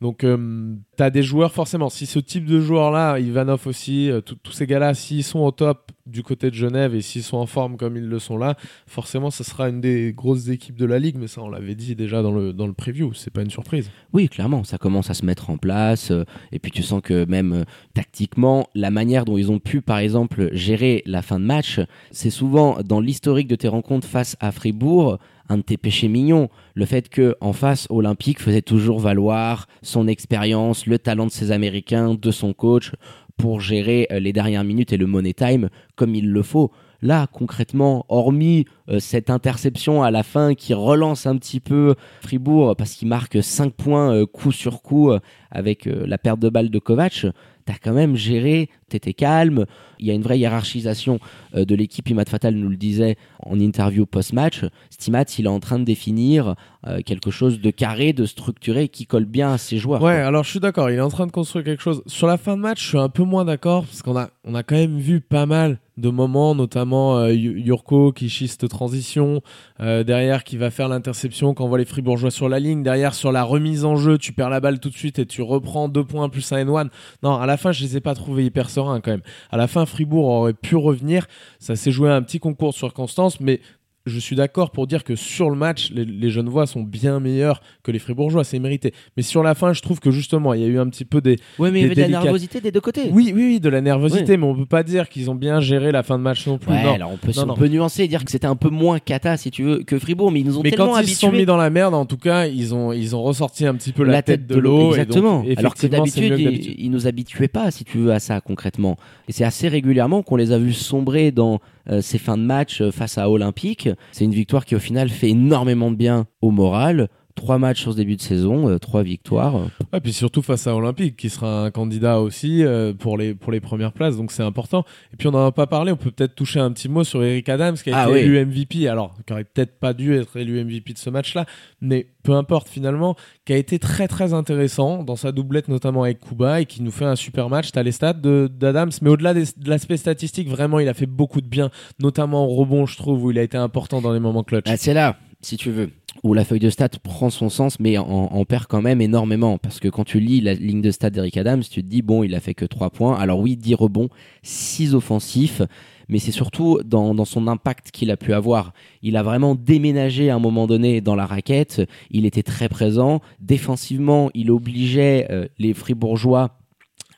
Donc, 0.00 0.24
euh, 0.24 0.74
tu 0.96 1.02
as 1.02 1.10
des 1.10 1.22
joueurs, 1.22 1.52
forcément, 1.52 1.90
si 1.90 2.06
ce 2.06 2.18
type 2.18 2.46
de 2.46 2.58
joueur-là, 2.58 3.18
Ivanov 3.18 3.66
aussi, 3.66 4.10
euh, 4.10 4.22
tous 4.22 4.52
ces 4.52 4.66
gars-là, 4.66 4.94
s'ils 4.94 5.24
sont 5.24 5.40
au 5.40 5.50
top 5.50 5.92
du 6.06 6.22
côté 6.22 6.48
de 6.48 6.54
Genève 6.54 6.94
et 6.94 7.02
s'ils 7.02 7.22
sont 7.22 7.36
en 7.36 7.44
forme 7.44 7.76
comme 7.76 7.98
ils 7.98 8.08
le 8.08 8.18
sont 8.18 8.38
là, 8.38 8.56
forcément, 8.86 9.30
ce 9.30 9.44
sera 9.44 9.68
une 9.68 9.82
des 9.82 10.14
grosses 10.14 10.48
équipes 10.48 10.76
de 10.76 10.86
la 10.86 10.98
ligue. 10.98 11.16
Mais 11.18 11.26
ça, 11.26 11.42
on 11.42 11.50
l'avait 11.50 11.74
dit 11.74 11.96
déjà 11.96 12.22
dans 12.22 12.32
le, 12.32 12.54
dans 12.54 12.66
le 12.66 12.72
preview, 12.72 13.12
c'est 13.12 13.30
pas 13.30 13.42
une 13.42 13.50
surprise. 13.50 13.90
Oui, 14.14 14.30
clairement, 14.30 14.64
ça 14.64 14.78
commence 14.78 15.10
à 15.10 15.14
se 15.14 15.26
mettre 15.26 15.50
en 15.50 15.58
place. 15.58 16.10
euh, 16.10 16.24
et 16.50 16.58
puis 16.58 16.70
tu 16.70 16.82
sens 16.82 17.02
que 17.02 17.26
même 17.26 17.52
euh, 17.52 17.64
tactiquement, 17.92 18.68
la 18.74 18.90
manière 18.90 19.26
dont 19.26 19.36
ils 19.36 19.52
ont 19.52 19.58
pu, 19.58 19.82
par 19.82 19.98
exemple, 19.98 20.48
gérer 20.52 21.02
la 21.04 21.20
fin 21.20 21.38
de 21.38 21.44
match, 21.44 21.78
c'est 22.10 22.30
souvent 22.30 22.78
dans 22.82 23.00
l'historique 23.00 23.48
de 23.48 23.56
tes 23.56 23.68
rencontres 23.68 24.08
face 24.08 24.34
à 24.40 24.50
Fribourg 24.50 25.18
un 25.50 25.58
de 25.58 25.62
tes 25.62 25.76
péchés 25.76 26.08
mignons. 26.08 26.48
Le 26.74 26.86
fait 26.86 27.08
que 27.08 27.36
en 27.40 27.52
face, 27.52 27.86
Olympique 27.90 28.40
faisait 28.40 28.62
toujours 28.62 29.00
valoir 29.00 29.66
son 29.82 30.08
expérience, 30.08 30.86
le 30.86 30.98
talent 30.98 31.26
de 31.26 31.30
ses 31.30 31.50
Américains, 31.50 32.14
de 32.14 32.30
son 32.30 32.54
coach 32.54 32.92
pour 33.36 33.60
gérer 33.60 34.06
euh, 34.12 34.20
les 34.20 34.32
dernières 34.32 34.64
minutes 34.64 34.92
et 34.92 34.96
le 34.96 35.06
money 35.06 35.32
time 35.32 35.68
comme 35.96 36.14
il 36.14 36.30
le 36.30 36.42
faut. 36.42 36.70
Là, 37.02 37.26
concrètement, 37.32 38.04
hormis 38.10 38.66
euh, 38.90 39.00
cette 39.00 39.30
interception 39.30 40.02
à 40.02 40.10
la 40.10 40.22
fin 40.22 40.54
qui 40.54 40.74
relance 40.74 41.26
un 41.26 41.36
petit 41.36 41.58
peu 41.58 41.94
Fribourg 42.20 42.76
parce 42.76 42.92
qu'il 42.92 43.08
marque 43.08 43.42
5 43.42 43.72
points 43.72 44.14
euh, 44.14 44.26
coup 44.26 44.52
sur 44.52 44.82
coup 44.82 45.10
avec 45.50 45.86
la 45.86 46.18
perte 46.18 46.38
de 46.38 46.48
balle 46.48 46.70
de 46.70 46.78
Kovac, 46.78 47.26
t'as 47.64 47.74
quand 47.82 47.92
même 47.92 48.14
géré, 48.14 48.68
t'étais 48.90 49.14
calme, 49.14 49.64
il 49.98 50.06
y 50.06 50.10
a 50.10 50.14
une 50.14 50.22
vraie 50.22 50.38
hiérarchisation 50.38 51.18
euh, 51.54 51.64
de 51.64 51.74
l'équipe, 51.74 52.08
Imad 52.08 52.28
Fatal 52.28 52.54
nous 52.54 52.68
le 52.68 52.76
disait 52.76 53.16
en 53.42 53.58
interview 53.58 54.06
post-match, 54.06 54.64
Stimat 54.90 55.24
il 55.38 55.46
est 55.46 55.48
en 55.48 55.60
train 55.60 55.78
de 55.78 55.84
définir 55.84 56.54
euh, 56.86 57.00
quelque 57.04 57.30
chose 57.30 57.60
de 57.60 57.70
carré, 57.70 58.12
de 58.12 58.24
structuré 58.26 58.88
qui 58.88 59.06
colle 59.06 59.24
bien 59.24 59.52
à 59.52 59.58
ses 59.58 59.78
joueurs. 59.78 60.02
Ouais, 60.02 60.14
quoi. 60.16 60.26
alors 60.26 60.44
je 60.44 60.50
suis 60.50 60.60
d'accord, 60.60 60.90
il 60.90 60.96
est 60.96 61.00
en 61.00 61.08
train 61.08 61.26
de 61.26 61.32
construire 61.32 61.64
quelque 61.64 61.82
chose. 61.82 62.02
Sur 62.06 62.26
la 62.26 62.36
fin 62.36 62.56
de 62.56 62.62
match, 62.62 62.82
je 62.82 62.88
suis 62.88 62.98
un 62.98 63.08
peu 63.08 63.22
moins 63.22 63.44
d'accord 63.44 63.84
parce 63.84 64.02
qu'on 64.02 64.16
a, 64.16 64.30
on 64.44 64.54
a 64.54 64.62
quand 64.62 64.76
même 64.76 64.98
vu 64.98 65.20
pas 65.20 65.46
mal 65.46 65.78
de 65.96 66.08
moments, 66.08 66.54
notamment 66.54 67.18
euh, 67.18 67.32
Yu- 67.34 67.60
Yurko 67.60 68.12
qui 68.12 68.30
schiste 68.30 68.66
transition, 68.68 69.42
euh, 69.80 70.02
derrière 70.02 70.44
qui 70.44 70.56
va 70.56 70.70
faire 70.70 70.88
l'interception 70.88 71.52
quand 71.52 71.68
voit 71.68 71.76
les 71.76 71.84
Fribourgeois 71.84 72.30
sur 72.30 72.48
la 72.48 72.58
ligne, 72.58 72.82
derrière 72.82 73.12
sur 73.12 73.32
la 73.32 73.42
remise 73.42 73.84
en 73.84 73.96
jeu, 73.96 74.16
tu 74.16 74.32
perds 74.32 74.48
la 74.48 74.60
balle 74.60 74.80
tout 74.80 74.88
de 74.88 74.94
suite 74.94 75.18
et 75.18 75.26
tu 75.26 75.42
reprends 75.42 75.88
deux 75.90 76.04
points 76.04 76.30
plus 76.30 76.50
un 76.52 76.64
N1. 76.64 76.88
Non, 77.22 77.34
à 77.34 77.44
la 77.44 77.58
fin, 77.58 77.72
je 77.72 77.82
les 77.82 77.98
ai 77.98 78.00
pas 78.00 78.14
trouvés 78.14 78.46
hyper 78.46 78.70
À 78.88 79.56
la 79.56 79.66
fin, 79.66 79.86
Fribourg 79.86 80.26
aurait 80.26 80.54
pu 80.54 80.76
revenir. 80.76 81.26
Ça 81.58 81.76
s'est 81.76 81.92
joué 81.92 82.10
un 82.10 82.22
petit 82.22 82.40
concours 82.40 82.70
de 82.70 82.76
circonstances, 82.76 83.40
mais 83.40 83.60
je 84.06 84.18
suis 84.18 84.36
d'accord 84.36 84.70
pour 84.70 84.86
dire 84.86 85.04
que 85.04 85.14
sur 85.14 85.50
le 85.50 85.56
match, 85.56 85.90
les, 85.92 86.04
les 86.04 86.30
Genevois 86.30 86.66
sont 86.66 86.82
bien 86.82 87.20
meilleurs 87.20 87.60
que 87.82 87.90
les 87.90 87.98
Fribourgeois, 87.98 88.44
c'est 88.44 88.58
mérité. 88.58 88.94
Mais 89.16 89.22
sur 89.22 89.42
la 89.42 89.54
fin, 89.54 89.72
je 89.72 89.82
trouve 89.82 90.00
que 90.00 90.10
justement, 90.10 90.54
il 90.54 90.62
y 90.62 90.64
a 90.64 90.68
eu 90.68 90.78
un 90.78 90.88
petit 90.88 91.04
peu 91.04 91.20
des. 91.20 91.36
Ouais, 91.58 91.70
mais 91.70 91.80
il 91.80 91.86
y 91.86 91.94
des 91.94 92.00
avait 92.02 92.08
de 92.08 92.14
la 92.14 92.22
nervosité 92.22 92.60
des 92.60 92.72
deux 92.72 92.80
côtés. 92.80 93.10
Oui, 93.10 93.32
oui, 93.34 93.44
oui, 93.44 93.60
de 93.60 93.68
la 93.68 93.80
nervosité, 93.80 94.36
mais 94.36 94.44
on 94.44 94.54
peut 94.54 94.66
pas 94.66 94.82
dire 94.82 95.08
qu'ils 95.08 95.30
ont 95.30 95.34
bien 95.34 95.60
géré 95.60 95.92
la 95.92 96.02
fin 96.02 96.18
de 96.18 96.22
match 96.22 96.46
non 96.46 96.58
plus. 96.58 96.72
Ouais, 96.72 96.82
non. 96.82 96.94
alors 96.94 97.10
on 97.12 97.16
peut, 97.16 97.32
Non, 97.36 97.50
on 97.50 97.54
peut 97.54 97.68
nuancer 97.68 98.04
et 98.04 98.08
dire 98.08 98.24
que 98.24 98.30
c'était 98.30 98.46
un 98.46 98.56
peu 98.56 98.70
moins 98.70 98.98
cata, 98.98 99.36
si 99.36 99.50
tu 99.50 99.64
veux, 99.64 99.82
que 99.82 99.98
Fribourg, 99.98 100.30
mais 100.30 100.40
ils 100.40 100.46
nous 100.46 100.58
ont 100.58 100.62
Mais 100.62 100.70
tellement 100.70 100.92
quand 100.92 101.00
ils 101.00 101.08
se 101.08 101.20
sont 101.20 101.32
mis 101.32 101.44
dans 101.44 101.58
la 101.58 101.70
merde, 101.70 101.94
en 101.94 102.06
tout 102.06 102.16
cas, 102.16 102.46
ils 102.46 102.74
ont, 102.74 102.92
ils 102.92 103.14
ont 103.14 103.22
ressorti 103.22 103.66
un 103.66 103.74
petit 103.74 103.92
peu 103.92 104.04
la, 104.04 104.12
la 104.12 104.22
tête 104.22 104.46
de 104.46 104.56
l'eau, 104.56 104.94
et 104.94 105.04
donc, 105.04 105.08
exactement. 105.08 105.44
Alors 105.56 105.74
que 105.74 105.86
d'habitude, 105.86 106.38
ils, 106.38 106.84
ils 106.84 106.90
nous 106.90 107.06
habituaient 107.06 107.48
pas, 107.48 107.70
si 107.70 107.84
tu 107.84 107.98
veux, 107.98 108.12
à 108.12 108.18
ça 108.18 108.40
concrètement. 108.40 108.96
Et 109.28 109.32
c'est 109.32 109.44
assez 109.44 109.68
régulièrement 109.68 110.22
qu'on 110.22 110.36
les 110.36 110.52
a 110.52 110.58
vus 110.58 110.72
sombrer 110.72 111.30
dans 111.32 111.60
euh, 111.90 112.00
ces 112.02 112.18
fins 112.18 112.36
de 112.36 112.42
match 112.42 112.80
euh, 112.80 112.90
face 112.90 113.18
à 113.18 113.28
Olympique. 113.30 113.88
C'est 114.12 114.24
une 114.24 114.34
victoire 114.34 114.64
qui, 114.64 114.74
au 114.74 114.78
final, 114.78 115.08
fait 115.08 115.30
énormément 115.30 115.90
de 115.90 115.96
bien 115.96 116.26
au 116.40 116.50
moral. 116.50 117.08
Trois 117.40 117.56
matchs 117.56 117.80
sur 117.80 117.92
ce 117.92 117.96
début 117.96 118.16
de 118.16 118.20
saison, 118.20 118.68
euh, 118.68 118.78
trois 118.78 119.02
victoires. 119.02 119.54
Ouais, 119.94 120.00
puis 120.02 120.12
surtout 120.12 120.42
face 120.42 120.66
à 120.66 120.76
Olympique, 120.76 121.16
qui 121.16 121.30
sera 121.30 121.64
un 121.64 121.70
candidat 121.70 122.20
aussi 122.20 122.62
euh, 122.62 122.92
pour, 122.92 123.16
les, 123.16 123.32
pour 123.34 123.50
les 123.50 123.60
premières 123.60 123.92
places, 123.94 124.18
donc 124.18 124.30
c'est 124.30 124.42
important. 124.42 124.84
Et 125.14 125.16
puis 125.16 125.26
on 125.26 125.30
n'en 125.30 125.46
a 125.46 125.50
pas 125.50 125.66
parlé, 125.66 125.90
on 125.90 125.96
peut 125.96 126.10
peut-être 126.10 126.34
toucher 126.34 126.60
un 126.60 126.70
petit 126.70 126.90
mot 126.90 127.02
sur 127.02 127.24
Eric 127.24 127.48
Adams, 127.48 127.76
qui 127.76 127.90
a 127.90 127.98
Ah 127.98 128.04
été 128.04 128.12
oui. 128.12 128.18
élu 128.20 128.44
MVP, 128.44 128.88
alors 128.88 129.14
qui 129.26 129.32
aurait 129.32 129.44
peut-être 129.44 129.78
pas 129.78 129.94
dû 129.94 130.14
être 130.14 130.36
élu 130.36 130.62
MVP 130.62 130.92
de 130.92 130.98
ce 130.98 131.08
match-là, 131.08 131.46
mais 131.80 132.08
peu 132.22 132.32
importe 132.34 132.68
finalement, 132.68 133.16
qui 133.46 133.54
a 133.54 133.56
été 133.56 133.78
très 133.78 134.06
très 134.06 134.34
intéressant 134.34 135.02
dans 135.02 135.16
sa 135.16 135.32
doublette, 135.32 135.68
notamment 135.68 136.02
avec 136.02 136.20
Kuba, 136.20 136.60
et 136.60 136.66
qui 136.66 136.82
nous 136.82 136.90
fait 136.90 137.06
un 137.06 137.16
super 137.16 137.48
match. 137.48 137.72
T'as 137.72 137.82
les 137.82 137.92
stats 137.92 138.12
d'Adams, 138.12 138.90
mais 139.00 139.08
au-delà 139.08 139.32
de 139.32 139.44
l'aspect 139.64 139.96
statistique, 139.96 140.46
vraiment 140.50 140.78
il 140.78 140.88
a 140.90 140.94
fait 140.94 141.06
beaucoup 141.06 141.40
de 141.40 141.48
bien, 141.48 141.70
notamment 142.00 142.44
en 142.44 142.48
rebond, 142.48 142.84
je 142.84 142.98
trouve, 142.98 143.24
où 143.24 143.30
il 143.30 143.38
a 143.38 143.42
été 143.42 143.56
important 143.56 144.02
dans 144.02 144.12
les 144.12 144.20
moments 144.20 144.42
clutch. 144.42 144.66
Ah, 144.68 144.76
c'est 144.76 144.92
là, 144.92 145.16
si 145.42 145.56
tu 145.56 145.70
veux, 145.70 145.90
où 146.22 146.34
la 146.34 146.44
feuille 146.44 146.60
de 146.60 146.70
stats 146.70 146.88
prend 147.02 147.30
son 147.30 147.48
sens, 147.48 147.80
mais 147.80 147.98
en, 147.98 148.04
en 148.06 148.44
perd 148.44 148.66
quand 148.66 148.82
même 148.82 149.00
énormément. 149.00 149.58
Parce 149.58 149.80
que 149.80 149.88
quand 149.88 150.04
tu 150.04 150.20
lis 150.20 150.40
la 150.40 150.54
ligne 150.54 150.82
de 150.82 150.90
stats 150.90 151.10
d'Eric 151.10 151.36
Adams, 151.36 151.62
tu 151.62 151.82
te 151.82 151.88
dis, 151.88 152.02
bon, 152.02 152.22
il 152.22 152.34
a 152.34 152.40
fait 152.40 152.54
que 152.54 152.64
3 152.64 152.90
points. 152.90 153.18
Alors 153.18 153.40
oui, 153.40 153.56
10 153.56 153.74
rebonds, 153.74 154.08
6 154.42 154.94
offensifs, 154.94 155.62
mais 156.10 156.18
c'est 156.18 156.32
surtout 156.32 156.80
dans, 156.84 157.24
son 157.24 157.46
impact 157.46 157.92
qu'il 157.92 158.10
a 158.10 158.16
pu 158.16 158.34
avoir. 158.34 158.72
Il 159.02 159.16
a 159.16 159.22
vraiment 159.22 159.54
déménagé 159.54 160.28
à 160.28 160.34
un 160.34 160.38
moment 160.40 160.66
donné 160.66 161.00
dans 161.00 161.14
la 161.14 161.24
raquette, 161.24 161.82
il 162.10 162.26
était 162.26 162.42
très 162.42 162.68
présent. 162.68 163.20
Défensivement, 163.40 164.30
il 164.34 164.50
obligeait 164.50 165.28
euh, 165.30 165.46
les 165.58 165.72
Fribourgeois 165.72 166.59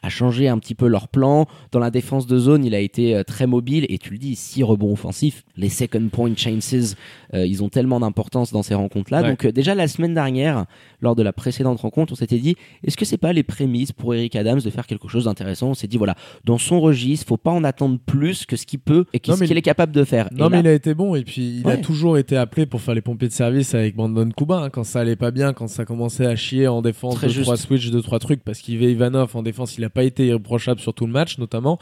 à 0.03 0.09
changer 0.09 0.49
un 0.49 0.59
petit 0.59 0.75
peu 0.75 0.87
leur 0.87 1.09
plan. 1.09 1.47
Dans 1.71 1.79
la 1.79 1.91
défense 1.91 2.27
de 2.27 2.39
zone, 2.39 2.65
il 2.65 2.75
a 2.75 2.81
été 2.81 3.15
euh, 3.15 3.23
très 3.23 3.47
mobile 3.47 3.87
et 3.89 3.99
tu 3.99 4.11
le 4.13 4.19
dis, 4.19 4.37
six 4.37 4.63
rebonds 4.63 4.93
offensifs. 4.93 5.45
Les 5.57 5.69
second 5.69 6.09
point 6.11 6.33
chances, 6.37 6.97
euh, 7.35 7.47
ils 7.47 7.63
ont 7.63 7.69
tellement 7.69 8.01
d'importance 8.01 8.53
dans 8.53 8.63
ces 8.63 8.75
rencontres-là. 8.75 9.23
Ouais. 9.23 9.31
Donc 9.31 9.45
euh, 9.45 9.53
déjà 9.53 9.75
la 9.75 9.89
semaine 9.89 10.15
dernière, 10.15 10.67
lors 11.01 11.15
de 11.17 11.23
la 11.23 11.33
précédente 11.33 11.81
rencontre, 11.81 12.13
on 12.13 12.17
s'était 12.17 12.39
dit, 12.39 12.57
est-ce 12.85 12.97
que 12.97 13.05
c'est 13.05 13.17
pas 13.19 13.33
les 13.33 13.43
prémices 13.43 13.93
pour 13.93 14.15
Eric 14.15 14.37
Adams 14.37 14.61
de 14.61 14.71
faire 14.71 14.87
quelque 14.87 15.09
chose 15.09 15.25
d'intéressant? 15.25 15.69
On 15.71 15.75
s'est 15.75 15.87
dit, 15.89 15.99
voilà, 15.99 16.15
dans 16.45 16.59
son 16.59 16.81
registre, 16.81 17.27
faut 17.27 17.37
pas 17.37 17.51
en 17.51 17.65
attendre 17.65 17.99
plus 18.05 18.45
que 18.47 18.57
ce 18.57 18.67
qu'il 18.67 18.81
peut 18.81 19.05
et 19.13 19.21
qu'il 19.21 19.57
est 19.57 19.63
capable 19.63 19.93
de 19.93 20.05
faire. 20.05 20.29
Non, 20.33 20.47
Et 20.47 20.51
mais 20.51 20.57
là- 20.57 20.63
il 20.63 20.69
a 20.69 20.73
été 20.75 20.95
bon 20.95 21.15
et 21.15 21.23
puis 21.25 21.61
il 21.65 21.69
a 21.71 21.77
toujours 21.77 22.19
été 22.19 22.37
appelé 22.37 22.67
pour 22.67 22.81
faire 22.81 22.95
les 22.95 23.01
pompiers 23.01 23.29
de 23.29 23.33
service 23.33 23.75
avec 23.75 23.95
Brandon 23.97 24.29
Kuba 24.37 24.57
hein, 24.59 24.71
quand 24.71 24.85
ça 24.85 25.01
allait 25.01 25.17
pas 25.17 25.31
bien, 25.31 25.53
quand 25.53 25.69
ça 25.69 25.85
commençait 25.85 26.27
à 26.27 26.37
chier 26.37 26.67
en 26.69 26.83
défense, 26.83 27.15
Très 27.17 27.29
deux, 27.29 27.43
trois 27.43 27.55
juste. 27.55 27.67
switches, 27.67 27.91
deux, 27.91 28.03
trois 28.03 28.19
trucs 28.19 28.43
parce 28.43 28.59
qu'il 28.61 28.83
Ivanov 28.83 29.35
en 29.37 29.43
défense, 29.43 29.77
il 29.79 29.85
a 29.85 29.91
pas 29.93 30.05
été 30.05 30.27
irréprochable 30.27 30.81
sur 30.81 30.95
tout 30.95 31.07
le 31.07 31.13
match 31.13 31.39
notamment. 31.39 31.79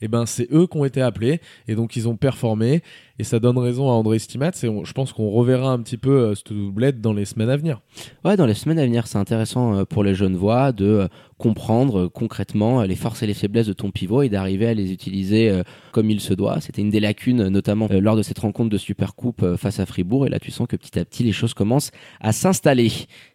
et 0.00 0.08
ben 0.08 0.26
c'est 0.26 0.48
eux 0.52 0.66
qui 0.66 0.76
ont 0.76 0.84
été 0.84 1.00
appelés 1.00 1.40
et 1.68 1.74
donc 1.74 1.96
ils 1.96 2.08
ont 2.08 2.16
performé 2.16 2.82
et 3.18 3.24
ça 3.24 3.38
donne 3.38 3.58
raison 3.58 3.88
à 3.88 3.92
André 3.92 4.18
Stimat 4.18 4.50
et 4.62 4.68
je 4.84 4.92
pense 4.92 5.12
qu'on 5.12 5.30
reverra 5.30 5.70
un 5.72 5.78
petit 5.78 5.96
peu 5.96 6.10
euh, 6.10 6.34
cette 6.34 6.52
doublette 6.52 7.00
dans 7.00 7.12
les 7.12 7.24
semaines 7.24 7.50
à 7.50 7.56
venir. 7.56 7.80
Ouais, 8.24 8.36
dans 8.36 8.46
les 8.46 8.54
semaines 8.54 8.78
à 8.78 8.84
venir, 8.84 9.06
c'est 9.06 9.18
intéressant 9.18 9.74
euh, 9.74 9.84
pour 9.84 10.04
les 10.04 10.14
jeunes 10.14 10.36
voix 10.36 10.72
de 10.72 10.86
euh, 10.86 11.08
comprendre 11.38 12.04
euh, 12.04 12.08
concrètement 12.08 12.82
les 12.82 12.94
forces 12.94 13.22
et 13.22 13.26
les 13.26 13.34
faiblesses 13.34 13.66
de 13.66 13.72
ton 13.72 13.90
pivot 13.90 14.22
et 14.22 14.28
d'arriver 14.28 14.66
à 14.66 14.74
les 14.74 14.92
utiliser 14.92 15.62
comme 15.90 16.10
il 16.10 16.20
se 16.20 16.34
doit. 16.34 16.60
C'était 16.60 16.82
une 16.82 16.90
des 16.90 17.00
lacunes, 17.00 17.48
notamment 17.48 17.88
lors 17.90 18.16
de 18.16 18.22
cette 18.22 18.38
rencontre 18.38 18.70
de 18.70 18.78
Supercoupe 18.78 19.56
face 19.56 19.80
à 19.80 19.86
Fribourg. 19.86 20.26
Et 20.26 20.30
là, 20.30 20.38
tu 20.38 20.50
sens 20.50 20.68
que 20.68 20.76
petit 20.76 20.98
à 20.98 21.04
petit, 21.04 21.24
les 21.24 21.32
choses 21.32 21.54
commencent 21.54 21.90
à 22.20 22.32
s'installer. 22.32 22.92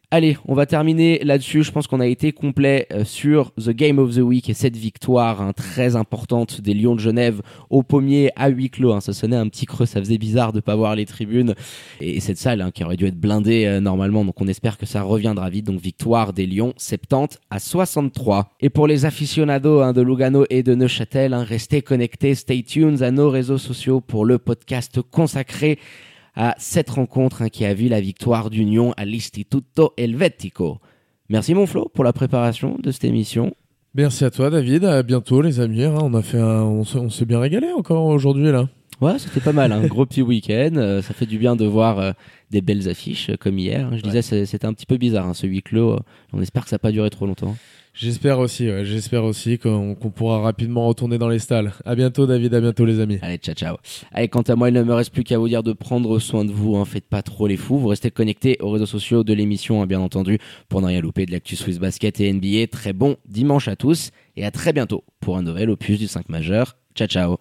Allez, 0.09 0.37
on 0.45 0.53
va 0.53 0.65
terminer 0.65 1.19
là-dessus. 1.21 1.63
Je 1.63 1.71
pense 1.73 1.85
qu'on 1.85 1.99
a 1.99 2.07
été 2.07 2.31
complet 2.31 2.87
euh, 2.93 3.03
sur 3.03 3.53
The 3.55 3.71
Game 3.71 3.99
of 3.99 4.15
the 4.15 4.19
Week 4.19 4.49
et 4.49 4.53
cette 4.53 4.77
victoire 4.77 5.41
hein, 5.41 5.51
très 5.51 5.97
importante 5.97 6.61
des 6.61 6.73
Lions 6.73 6.95
de 6.95 7.01
Genève 7.01 7.41
au 7.69 7.83
pommier 7.83 8.31
à 8.37 8.47
huis 8.47 8.69
clos. 8.69 8.93
hein. 8.93 9.01
Ça 9.01 9.11
sonnait 9.11 9.35
un 9.35 9.49
petit 9.49 9.65
creux, 9.65 9.85
ça 9.85 9.99
faisait 9.99 10.17
bizarre 10.17 10.53
de 10.53 10.61
pas 10.61 10.77
voir 10.77 10.95
les 10.95 11.05
tribunes 11.05 11.55
et 11.99 12.21
cette 12.21 12.37
salle 12.37 12.61
hein, 12.61 12.71
qui 12.71 12.85
aurait 12.85 12.95
dû 12.95 13.05
être 13.05 13.19
blindée 13.19 13.65
euh, 13.65 13.81
normalement. 13.81 14.23
Donc 14.23 14.39
on 14.39 14.47
espère 14.47 14.77
que 14.77 14.85
ça 14.85 15.01
reviendra 15.01 15.49
vite. 15.49 15.65
Donc 15.65 15.81
victoire 15.81 16.31
des 16.31 16.47
Lions 16.47 16.73
70 16.77 17.37
à 17.49 17.59
63. 17.59 18.51
Et 18.61 18.69
pour 18.69 18.87
les 18.87 19.03
aficionados 19.03 19.81
hein, 19.81 19.91
de 19.91 19.99
Lugano 20.01 20.45
et 20.49 20.63
de 20.63 20.73
Neuchâtel, 20.73 21.33
hein, 21.33 21.43
restez 21.43 21.81
connectés, 21.81 22.33
stay 22.33 22.63
tuned 22.63 23.01
à 23.01 23.11
nos 23.11 23.29
réseaux 23.29 23.57
sociaux 23.57 23.99
pour 23.99 24.23
le 24.23 24.37
podcast 24.37 25.01
consacré 25.01 25.77
à 26.37 26.55
cette 26.57 26.89
rencontre 26.91 27.41
hein, 27.41 27.49
qui 27.49 27.65
a 27.65 27.73
vu 27.73 27.89
la 27.89 27.99
victoire 27.99 28.49
d'Union 28.49 28.93
à 28.95 29.03
l'Istituto 29.03 29.93
Helvetico. 29.97 30.77
Merci 31.29 31.53
mon 31.53 31.65
Flo 31.65 31.91
pour 31.93 32.03
la 32.03 32.13
préparation 32.13 32.77
de 32.81 32.91
cette 32.91 33.03
émission. 33.03 33.53
Merci 33.95 34.23
à 34.23 34.29
toi 34.29 34.49
David, 34.49 34.85
à 34.85 35.01
bientôt 35.03 35.41
les 35.41 35.59
amis. 35.59 35.83
hein. 35.83 35.95
On 35.99 36.13
on 36.13 37.09
s'est 37.09 37.25
bien 37.25 37.39
régalé 37.39 37.71
encore 37.71 38.05
aujourd'hui 38.05 38.51
là. 38.51 38.69
Ouais, 38.99 39.19
c'était 39.19 39.41
pas 39.41 39.53
mal, 39.53 39.71
un 39.71 39.85
gros 39.85 40.07
petit 40.07 40.23
week-end. 40.23 40.71
Euh, 40.75 41.03
ça 41.03 41.13
fait 41.13 41.27
du 41.27 41.37
bien 41.37 41.55
de 41.55 41.65
voir 41.65 41.99
euh, 41.99 42.11
des 42.49 42.61
belles 42.61 42.89
affiches 42.89 43.29
euh, 43.29 43.35
comme 43.39 43.59
hier. 43.59 43.95
Je 43.95 44.01
disais, 44.01 44.23
c'était 44.23 44.65
un 44.65 44.73
petit 44.73 44.87
peu 44.87 44.97
bizarre 44.97 45.27
hein, 45.27 45.35
ce 45.35 45.45
huis 45.45 45.61
clos. 45.61 45.99
On 46.33 46.41
espère 46.41 46.63
que 46.63 46.69
ça 46.69 46.75
n'a 46.75 46.79
pas 46.79 46.91
duré 46.91 47.09
trop 47.11 47.27
longtemps. 47.27 47.55
J'espère 47.93 48.39
aussi, 48.39 48.67
ouais, 48.67 48.85
j'espère 48.85 49.23
aussi 49.23 49.57
qu'on 49.57 49.95
pourra 49.95 50.39
rapidement 50.39 50.87
retourner 50.87 51.17
dans 51.17 51.29
les 51.29 51.39
stalles. 51.39 51.73
À 51.83 51.95
bientôt 51.95 52.27
David, 52.27 52.53
à 52.53 52.61
bientôt 52.61 52.85
les 52.85 52.99
amis. 52.99 53.17
Allez, 53.23 53.37
ciao, 53.37 53.55
ciao. 53.55 53.77
Allez, 54.11 54.27
quant 54.27 54.43
à 54.43 54.55
moi, 54.55 54.69
il 54.69 54.73
ne 54.73 54.83
me 54.83 54.93
reste 54.93 55.11
plus 55.11 55.23
qu'à 55.23 55.37
vous 55.37 55.47
dire 55.47 55.63
de 55.63 55.73
prendre 55.73 56.17
soin 56.19 56.45
de 56.45 56.51
vous. 56.51 56.75
Hein. 56.75 56.85
Faites 56.85 57.07
pas 57.07 57.23
trop 57.23 57.47
les 57.47 57.57
fous. 57.57 57.77
Vous 57.77 57.87
restez 57.87 58.11
connectés 58.11 58.57
aux 58.61 58.69
réseaux 58.69 58.85
sociaux 58.85 59.23
de 59.23 59.33
l'émission, 59.33 59.81
hein, 59.81 59.87
bien 59.87 59.99
entendu, 59.99 60.37
pour 60.69 60.81
ne 60.81 60.87
rien 60.87 61.01
louper 61.01 61.25
de 61.25 61.31
l'actu 61.31 61.55
Swiss 61.55 61.79
Basket 61.79 62.19
et 62.19 62.31
NBA. 62.31 62.67
Très 62.67 62.93
bon 62.93 63.17
dimanche 63.27 63.67
à 63.67 63.75
tous 63.75 64.11
et 64.35 64.45
à 64.45 64.51
très 64.51 64.73
bientôt 64.73 65.03
pour 65.19 65.37
un 65.37 65.41
nouvel 65.41 65.69
opus 65.71 65.99
du 65.99 66.07
5 66.07 66.29
majeur. 66.29 66.77
Ciao, 66.95 67.07
ciao. 67.07 67.35